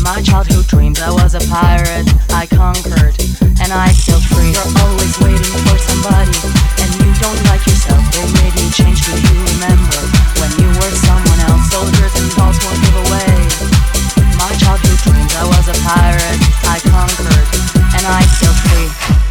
My 0.03 0.19
childhood 0.21 0.67
dreams, 0.67 0.99
I 0.99 1.11
was 1.11 1.33
a 1.33 1.43
pirate, 1.47 2.07
I 2.27 2.43
conquered, 2.47 3.15
and 3.63 3.71
I 3.71 3.87
still 3.95 4.19
free. 4.19 4.51
You're 4.51 4.73
always 4.83 5.15
waiting 5.23 5.55
for 5.63 5.77
somebody, 5.79 6.35
and 6.83 6.89
you 6.99 7.09
don't 7.23 7.39
like 7.47 7.63
yourself. 7.63 8.03
They 8.11 8.27
made 8.43 8.55
you 8.59 8.67
change, 8.75 8.99
do 9.07 9.15
you 9.15 9.37
remember? 9.55 10.01
When 10.43 10.51
you 10.59 10.67
were 10.75 10.93
someone 11.07 11.39
else, 11.47 11.71
soldiers 11.71 12.13
and 12.19 12.27
dolls 12.35 12.59
won't 12.67 12.79
give 12.83 12.97
away. 13.07 13.31
My 14.35 14.51
childhood 14.59 14.99
dreams, 15.07 15.33
I 15.39 15.47
was 15.47 15.71
a 15.71 15.77
pirate, 15.87 16.39
I 16.67 16.83
conquered, 16.83 17.47
and 17.95 18.03
I 18.03 18.27
still 18.35 18.55
free. 18.67 19.30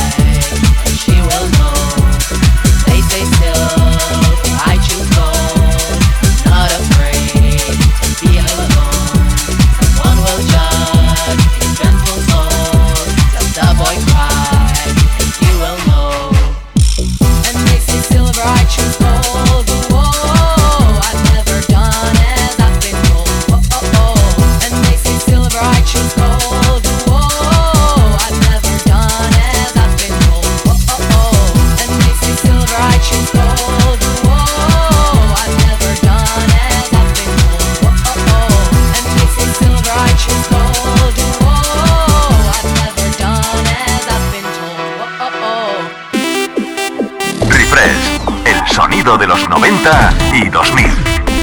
sonido 49.11 49.17
de 49.17 49.27
los 49.27 49.49
90 49.49 50.13
y 50.33 50.49
2000. 50.49 50.85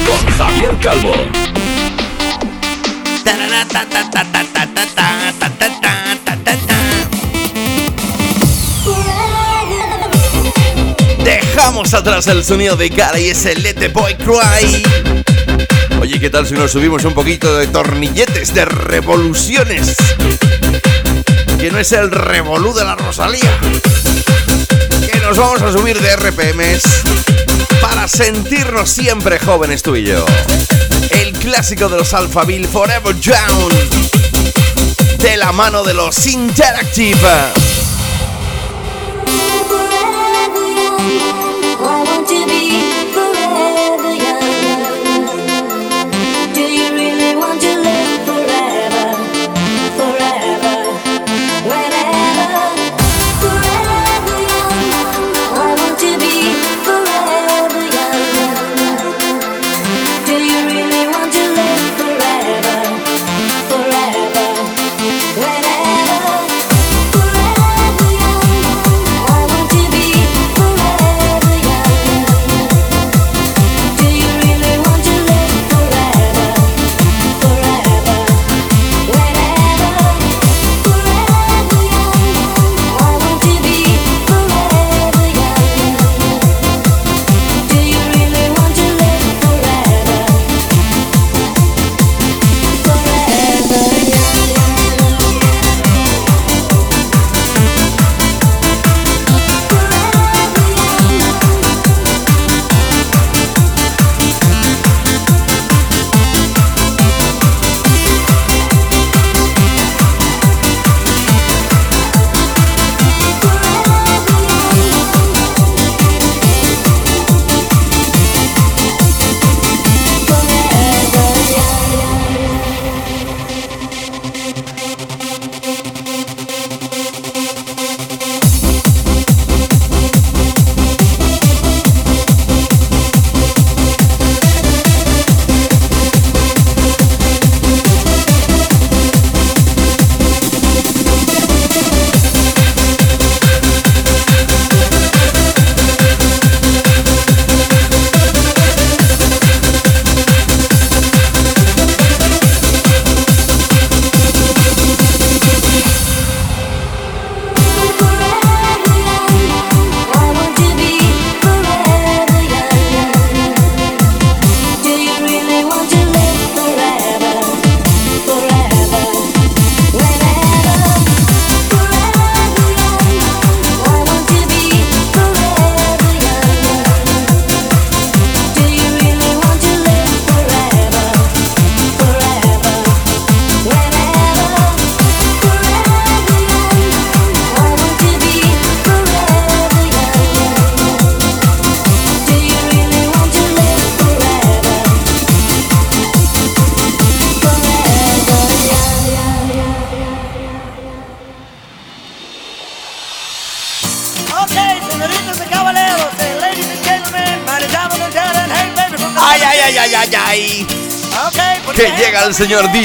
Con 0.06 0.26
Javier 0.36 0.76
Calvo. 0.80 1.12
Dejamos 11.24 11.94
atrás 11.94 12.26
el 12.28 12.44
sonido 12.44 12.76
de 12.76 12.90
cara 12.90 13.18
y 13.18 13.30
ese 13.30 13.54
Let 13.56 13.74
the 13.74 13.88
Boy 13.88 14.14
Cry. 14.14 14.82
Oye, 16.00 16.20
¿qué 16.20 16.30
tal 16.30 16.46
si 16.46 16.54
nos 16.54 16.70
subimos 16.70 17.04
un 17.04 17.14
poquito 17.14 17.56
de 17.56 17.66
tornilletes, 17.66 18.54
de 18.54 18.64
revoluciones? 18.64 19.96
Que 21.58 21.70
no 21.70 21.78
es 21.78 21.92
el 21.92 22.10
revolú 22.10 22.72
de 22.72 22.84
la 22.84 22.94
Rosalía. 22.94 23.58
Que 25.10 25.18
nos 25.20 25.36
vamos 25.36 25.60
a 25.62 25.72
subir 25.72 25.98
de 26.00 26.16
RPMs 26.16 27.47
para 27.80 28.08
sentirnos 28.08 28.90
siempre 28.90 29.38
jóvenes 29.38 29.82
tú 29.82 29.96
y 29.96 30.04
yo. 30.04 30.24
El 31.10 31.32
clásico 31.32 31.88
de 31.88 31.98
los 31.98 32.12
Alphaville 32.14 32.68
Forever 32.68 33.18
Young. 33.20 33.72
De 35.18 35.36
la 35.36 35.52
mano 35.52 35.82
de 35.82 35.94
los 35.94 36.26
Interactive. 36.26 37.67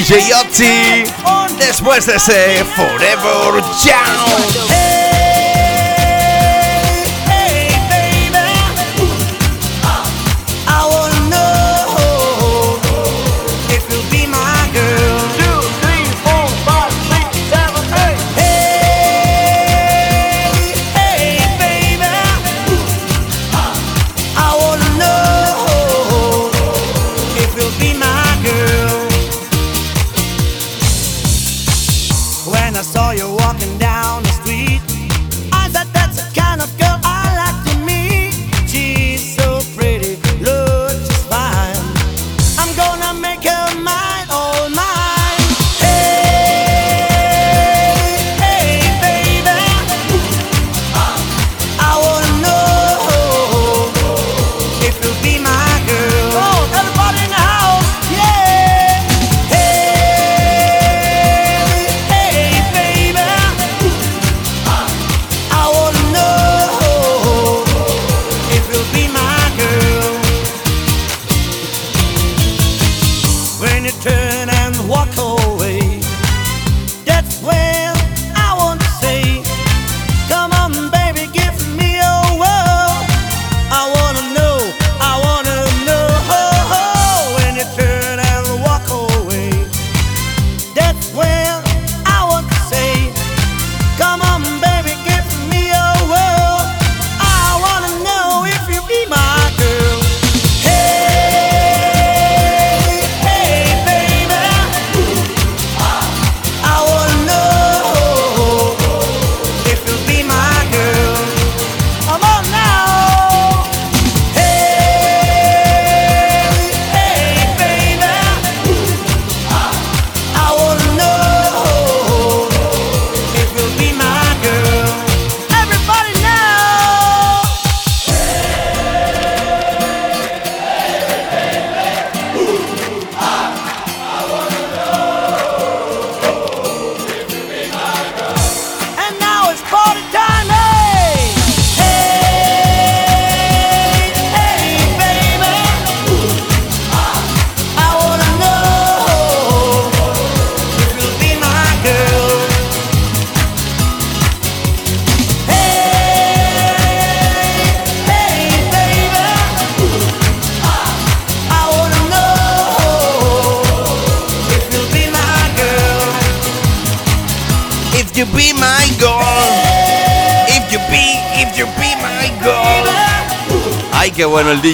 DJ 0.04 0.28
Yachty 0.28 1.04
después 1.58 2.06
de 2.06 2.18
ese 2.18 2.66
Forever 2.76 3.64
Jam. 3.82 4.63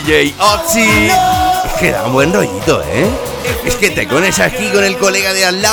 DJ 0.10 0.34
Es 1.66 1.74
que 1.80 1.91
da 1.91 2.05
un 2.07 2.14
buen 2.14 2.34
rollito, 2.34 2.82
¿eh? 2.82 3.07
Es 3.64 3.76
que 3.76 3.91
te 3.91 4.07
cones 4.07 4.39
aquí 4.39 4.68
con 4.70 4.84
el 4.84 4.97
colega 4.97 5.34
de 5.34 5.45
al 5.45 5.64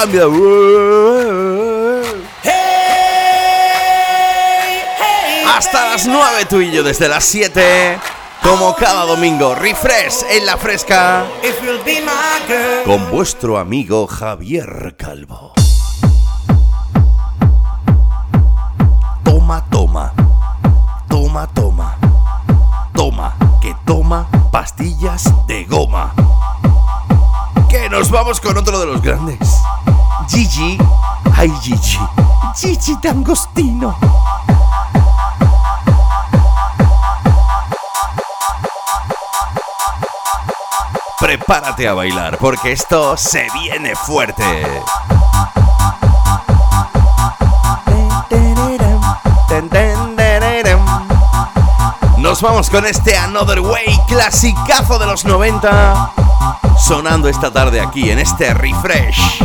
Hasta 5.46 5.88
las 5.88 6.06
9 6.06 6.44
tú 6.50 6.60
y 6.60 6.70
yo 6.70 6.82
desde 6.82 7.08
las 7.08 7.24
7. 7.24 7.98
Como 8.42 8.76
cada 8.76 9.06
domingo, 9.06 9.54
refresh 9.54 10.26
en 10.28 10.44
la 10.44 10.58
fresca. 10.58 11.24
Con 12.84 13.10
vuestro 13.10 13.56
amigo 13.56 14.06
Javier 14.06 14.85
Vamos 28.26 28.40
con 28.40 28.58
otro 28.58 28.80
de 28.80 28.86
los 28.86 29.00
grandes. 29.00 29.38
Gigi. 30.28 30.76
Ay, 31.36 31.48
Gigi. 31.62 32.00
Gigi 32.56 32.96
D'Angostino. 33.00 33.96
Prepárate 41.20 41.86
a 41.86 41.94
bailar 41.94 42.36
porque 42.38 42.72
esto 42.72 43.16
se 43.16 43.46
viene 43.54 43.94
fuerte. 43.94 44.42
Nos 52.18 52.42
vamos 52.42 52.70
con 52.70 52.86
este 52.86 53.16
Another 53.16 53.60
Way, 53.60 54.00
clasicazo 54.08 54.98
de 54.98 55.06
los 55.06 55.24
90 55.24 56.25
sonando 56.78 57.28
esta 57.28 57.52
tarde 57.52 57.80
aquí 57.80 58.10
en 58.10 58.18
este 58.18 58.52
refresh. 58.54 59.42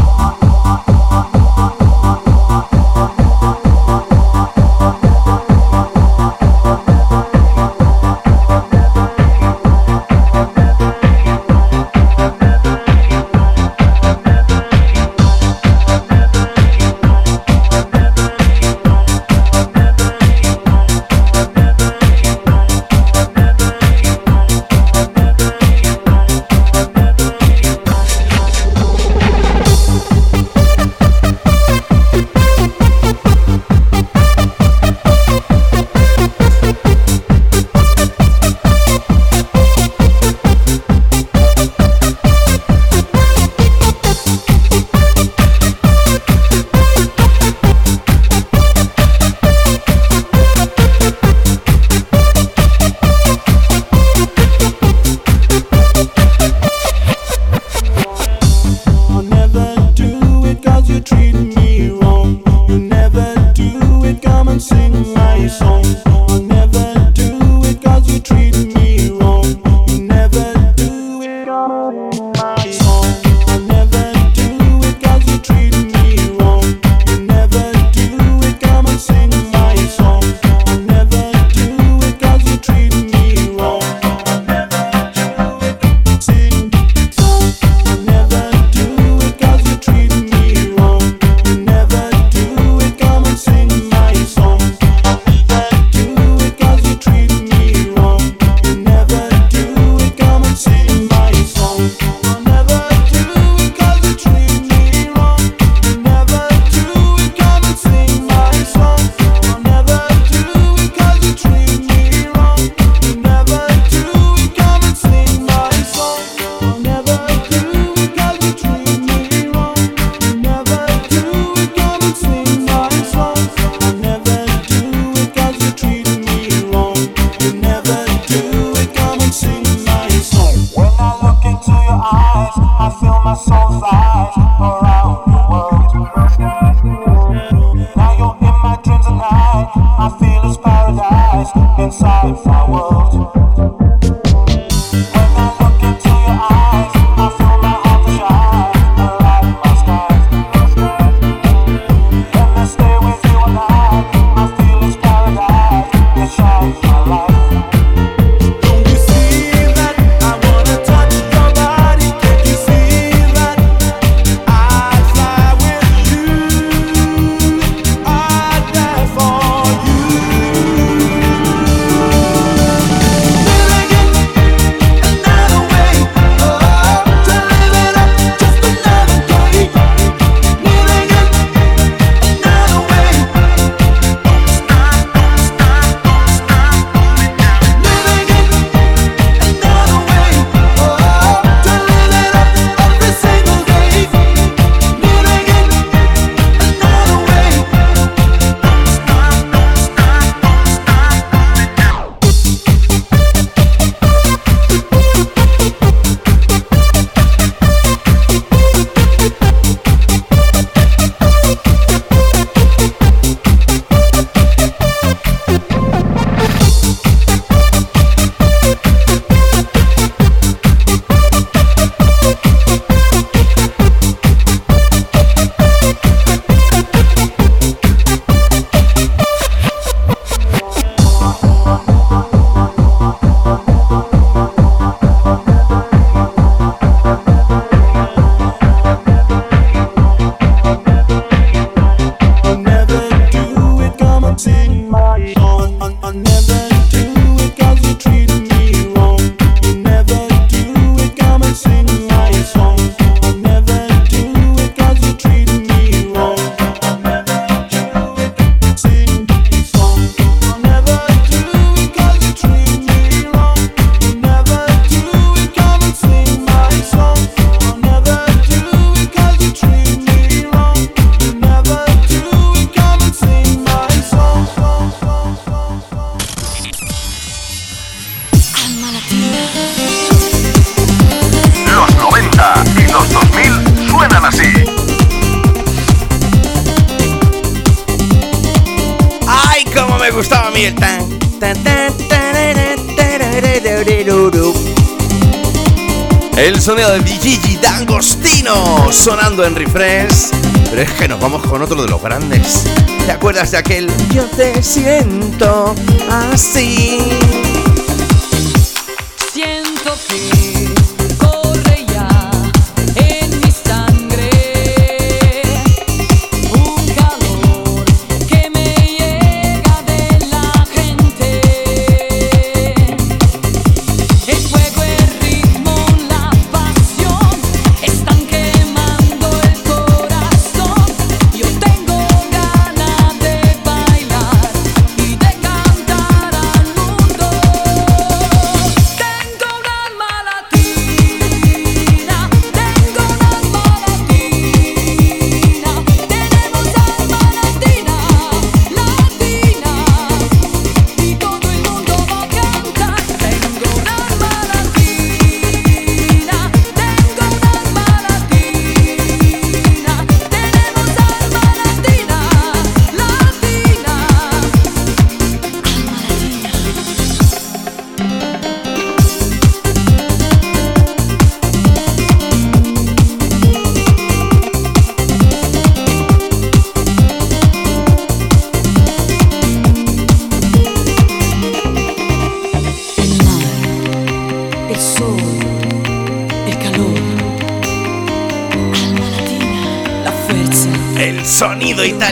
En 299.45 299.55
refresh. 299.55 300.29
Pero 300.69 300.81
es 300.81 300.91
que 300.91 301.07
nos 301.07 301.19
vamos 301.19 301.45
con 301.45 301.61
otro 301.61 301.81
de 301.81 301.89
los 301.89 302.01
grandes. 302.01 302.65
¿Te 303.05 303.11
acuerdas 303.11 303.51
de 303.51 303.57
aquel? 303.57 303.89
Yo 304.13 304.25
te 304.25 304.61
siento 304.61 305.75
así. 306.09 306.99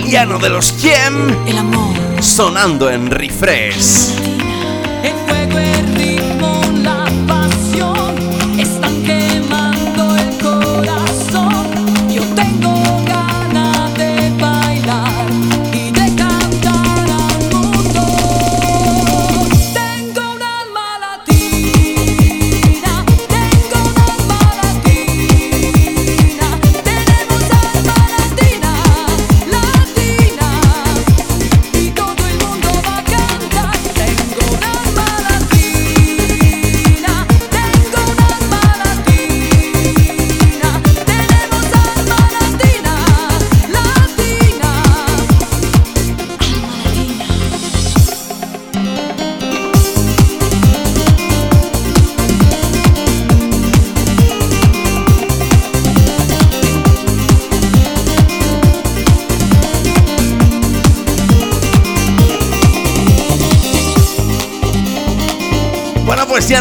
Italiano 0.10 0.40
de 0.40 0.50
los 0.50 0.74
Gem. 0.80 1.48
El 1.48 1.60
amor. 1.60 1.96
Sonando 2.20 2.90
en 2.90 3.12
refresh. 3.12 4.19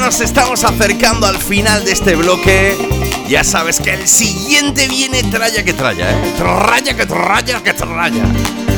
Nos 0.08 0.22
estamos 0.22 0.64
acercando 0.64 1.26
al 1.26 1.36
final 1.36 1.84
de 1.84 1.92
este 1.92 2.16
bloque. 2.16 2.74
Ya 3.28 3.44
sabes 3.44 3.78
que 3.78 3.92
el 3.92 4.08
siguiente 4.08 4.88
viene 4.88 5.22
tralla 5.24 5.62
que 5.62 5.74
tralla, 5.74 6.10
¿eh? 6.10 6.32
Tralla 6.34 6.96
que 6.96 7.04
tralla 7.04 7.62
que 7.62 7.74
tralla. 7.74 8.24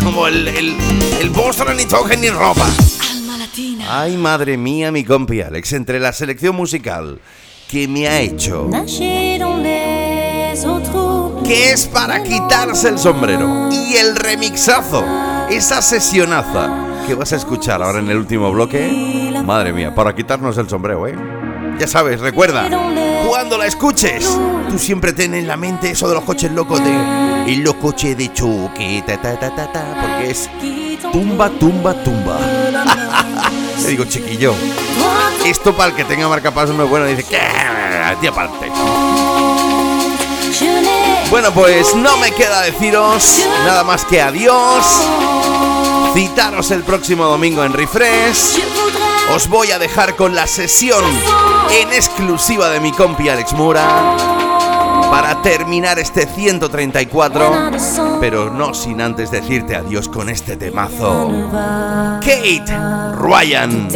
Como 0.03 0.27
el, 0.27 0.49
el, 0.49 0.77
el 1.21 1.31
Boston 1.31 1.77
ni 1.77 1.85
toque 1.85 2.17
ni 2.17 2.31
ropa. 2.31 2.67
Alma 3.13 3.37
latina. 3.39 3.85
Ay, 3.89 4.17
madre 4.17 4.57
mía, 4.57 4.91
mi 4.91 5.05
compi 5.05 5.41
Alex, 5.41 5.73
entre 5.75 6.01
la 6.01 6.13
selección 6.13 6.57
musical 6.57 7.21
que 7.69 7.87
me 7.87 8.09
ha 8.09 8.21
hecho, 8.21 8.69
que 11.45 11.73
es 11.73 11.87
para 11.87 12.25
quitarse 12.25 12.89
el 12.89 12.99
sombrero, 12.99 13.69
y 13.71 13.95
el 13.95 14.17
remixazo, 14.17 15.05
esa 15.49 15.81
sesionaza 15.81 17.05
que 17.07 17.15
vas 17.15 17.33
a 17.33 17.37
escuchar 17.37 17.85
ahora 17.85 18.01
en 18.01 18.11
el 18.11 18.17
último 18.17 18.51
bloque, 18.51 19.20
madre 19.51 19.73
mía, 19.73 19.93
para 19.93 20.15
quitarnos 20.15 20.57
el 20.59 20.69
sombrero, 20.69 21.09
¿eh? 21.09 21.19
Ya 21.77 21.89
sabes, 21.89 22.21
recuerda, 22.21 22.69
cuando 23.27 23.59
la 23.59 23.67
escuches, 23.67 24.39
tú 24.69 24.79
siempre 24.79 25.13
ten 25.13 25.35
en 25.35 25.49
la 25.49 25.57
mente 25.57 25.91
eso 25.91 26.09
de 26.09 26.15
los 26.15 26.23
coches 26.23 26.53
locos 26.53 26.79
de... 26.85 26.93
Y 27.49 27.57
los 27.57 27.75
coches 27.75 28.17
de 28.17 28.33
choque, 28.33 29.03
ta, 29.05 29.21
ta, 29.21 29.37
ta, 29.41 29.53
ta, 29.53 29.73
ta, 29.73 29.85
porque 30.01 30.31
es 30.31 30.49
tumba, 31.11 31.51
tumba, 31.51 31.95
tumba. 31.95 32.39
Te 33.83 33.89
digo, 33.89 34.05
chiquillo, 34.05 34.55
esto 35.45 35.77
para 35.77 35.91
el 35.91 35.97
que 35.97 36.05
tenga 36.05 36.29
marcapasos 36.29 36.77
no 36.77 36.85
es 36.85 36.91
bueno, 36.91 37.07
dice, 37.07 37.25
¿qué? 37.25 37.41
Tía 38.21 38.31
parte. 38.31 38.71
Bueno, 41.29 41.51
pues 41.53 41.93
no 41.97 42.17
me 42.19 42.31
queda 42.31 42.63
deciros 42.63 43.45
nada 43.67 43.83
más 43.83 44.05
que 44.05 44.23
adiós. 44.23 44.85
Citaros 46.15 46.71
el 46.71 46.85
próximo 46.85 47.25
domingo 47.25 47.65
en 47.65 47.73
Refresh. 47.73 48.61
Os 49.29 49.49
voy 49.49 49.71
a 49.71 49.79
dejar 49.79 50.17
con 50.17 50.35
la 50.35 50.47
sesión 50.47 51.05
en 51.71 51.93
exclusiva 51.93 52.69
de 52.69 52.81
mi 52.81 52.93
compi 52.93 53.29
Alex 53.29 53.53
Mura 53.53 53.87
para 55.11 55.43
terminar 55.43 55.99
este 55.99 56.27
134, 56.27 57.71
pero 58.21 58.51
no 58.51 58.75
sin 58.75 59.01
antes 59.01 59.31
decirte 59.31 59.77
adiós 59.77 60.09
con 60.09 60.29
este 60.29 60.57
temazo. 60.57 61.29
Kate 62.21 62.65
Ryan. 63.17 63.89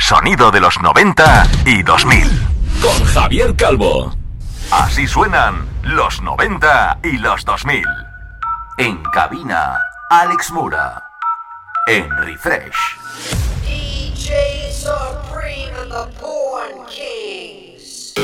sonido 0.00 0.50
de 0.50 0.60
los 0.60 0.80
90 0.80 1.46
y 1.66 1.82
2000. 1.82 2.28
Con 2.82 3.04
Javier 3.04 3.54
Calvo. 3.54 4.12
Así 4.70 5.06
suenan 5.06 5.68
los 5.82 6.20
90 6.22 6.98
y 7.04 7.18
los 7.18 7.44
2000. 7.44 7.84
En 8.78 9.02
cabina, 9.12 9.78
Alex 10.10 10.50
Mura. 10.52 11.04
En 11.86 12.08
Refresh. 12.18 12.76
DJ 13.64 14.72
Supreme 14.72 15.74
and 15.80 15.90
the 15.90 16.20
Born 16.20 16.86
Kings. 16.86 18.14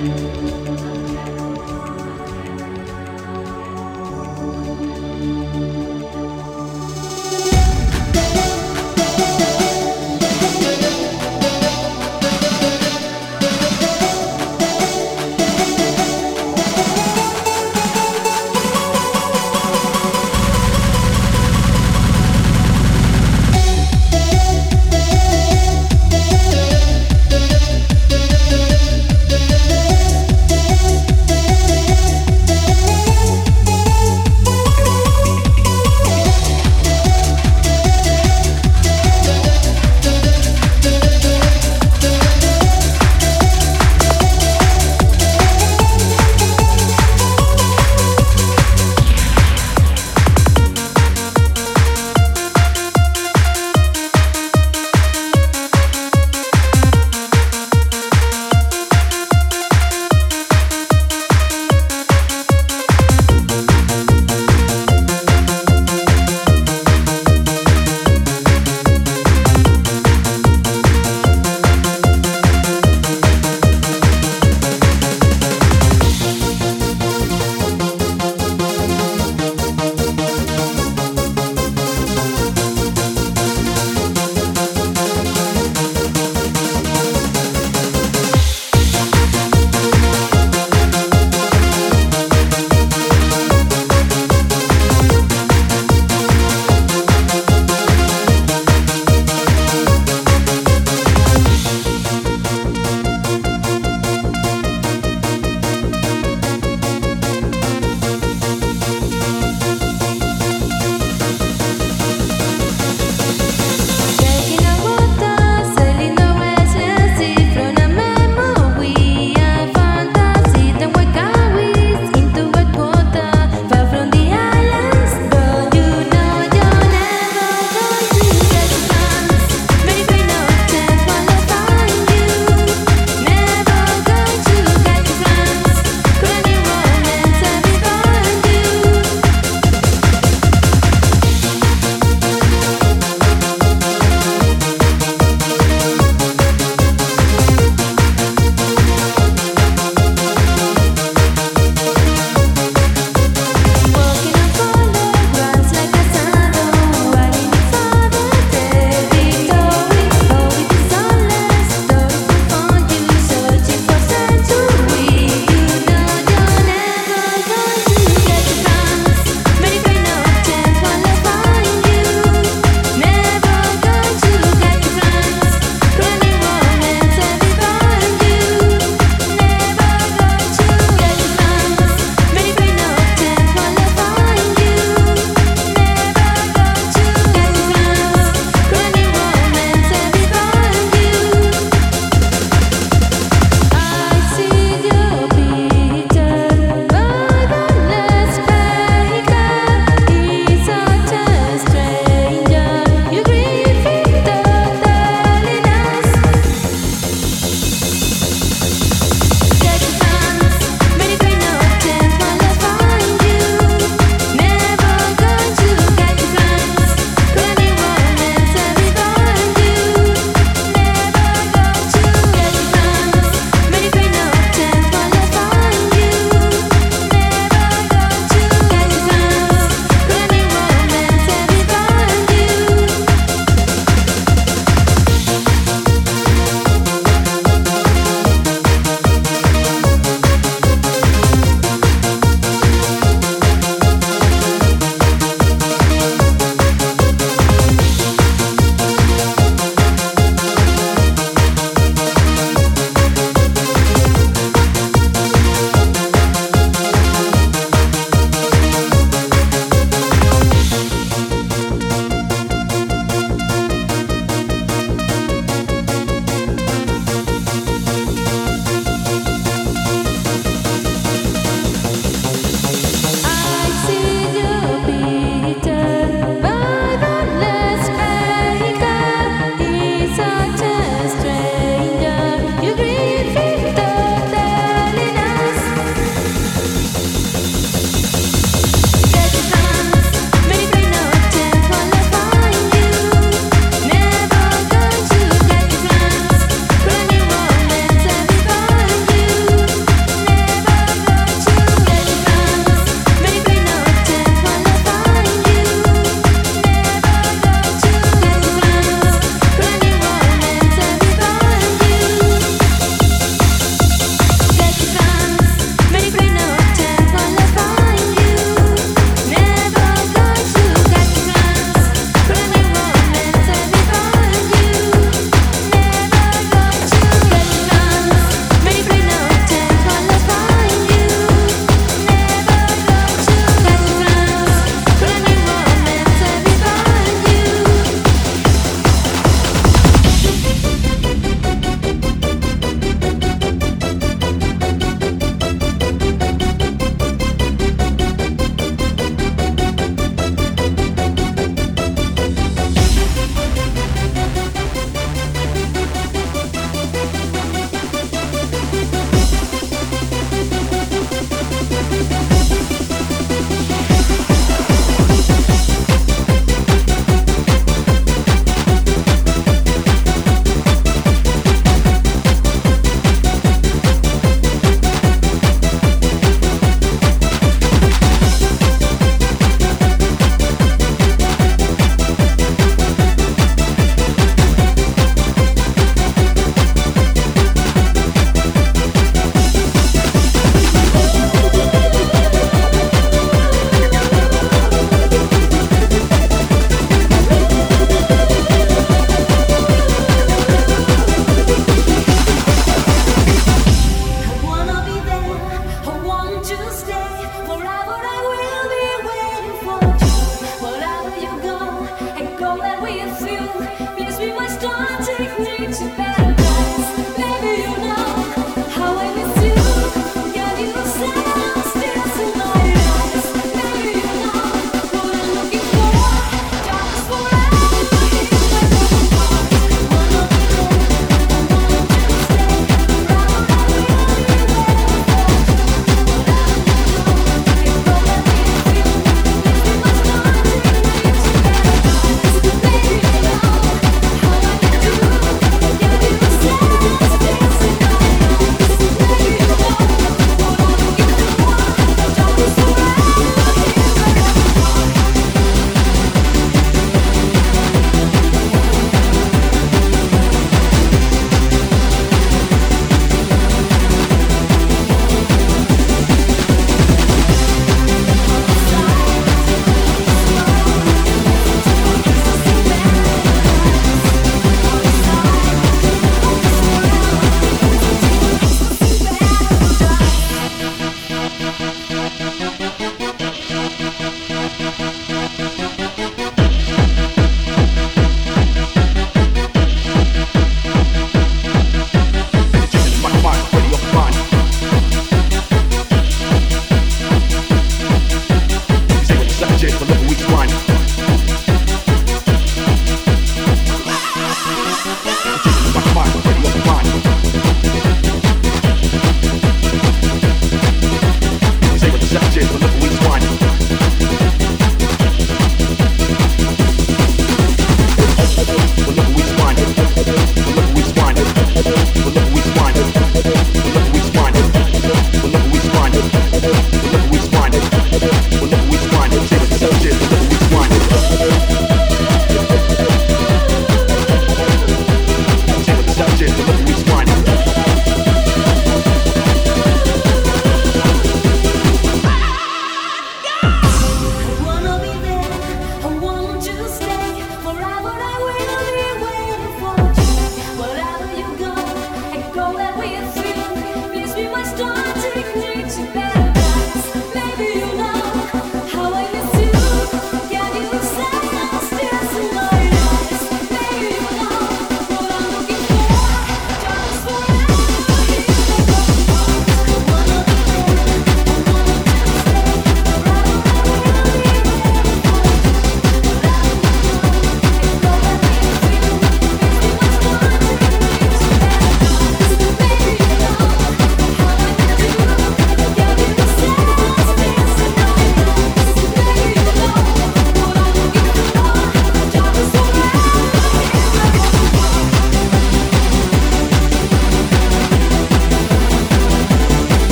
Música 0.00 0.99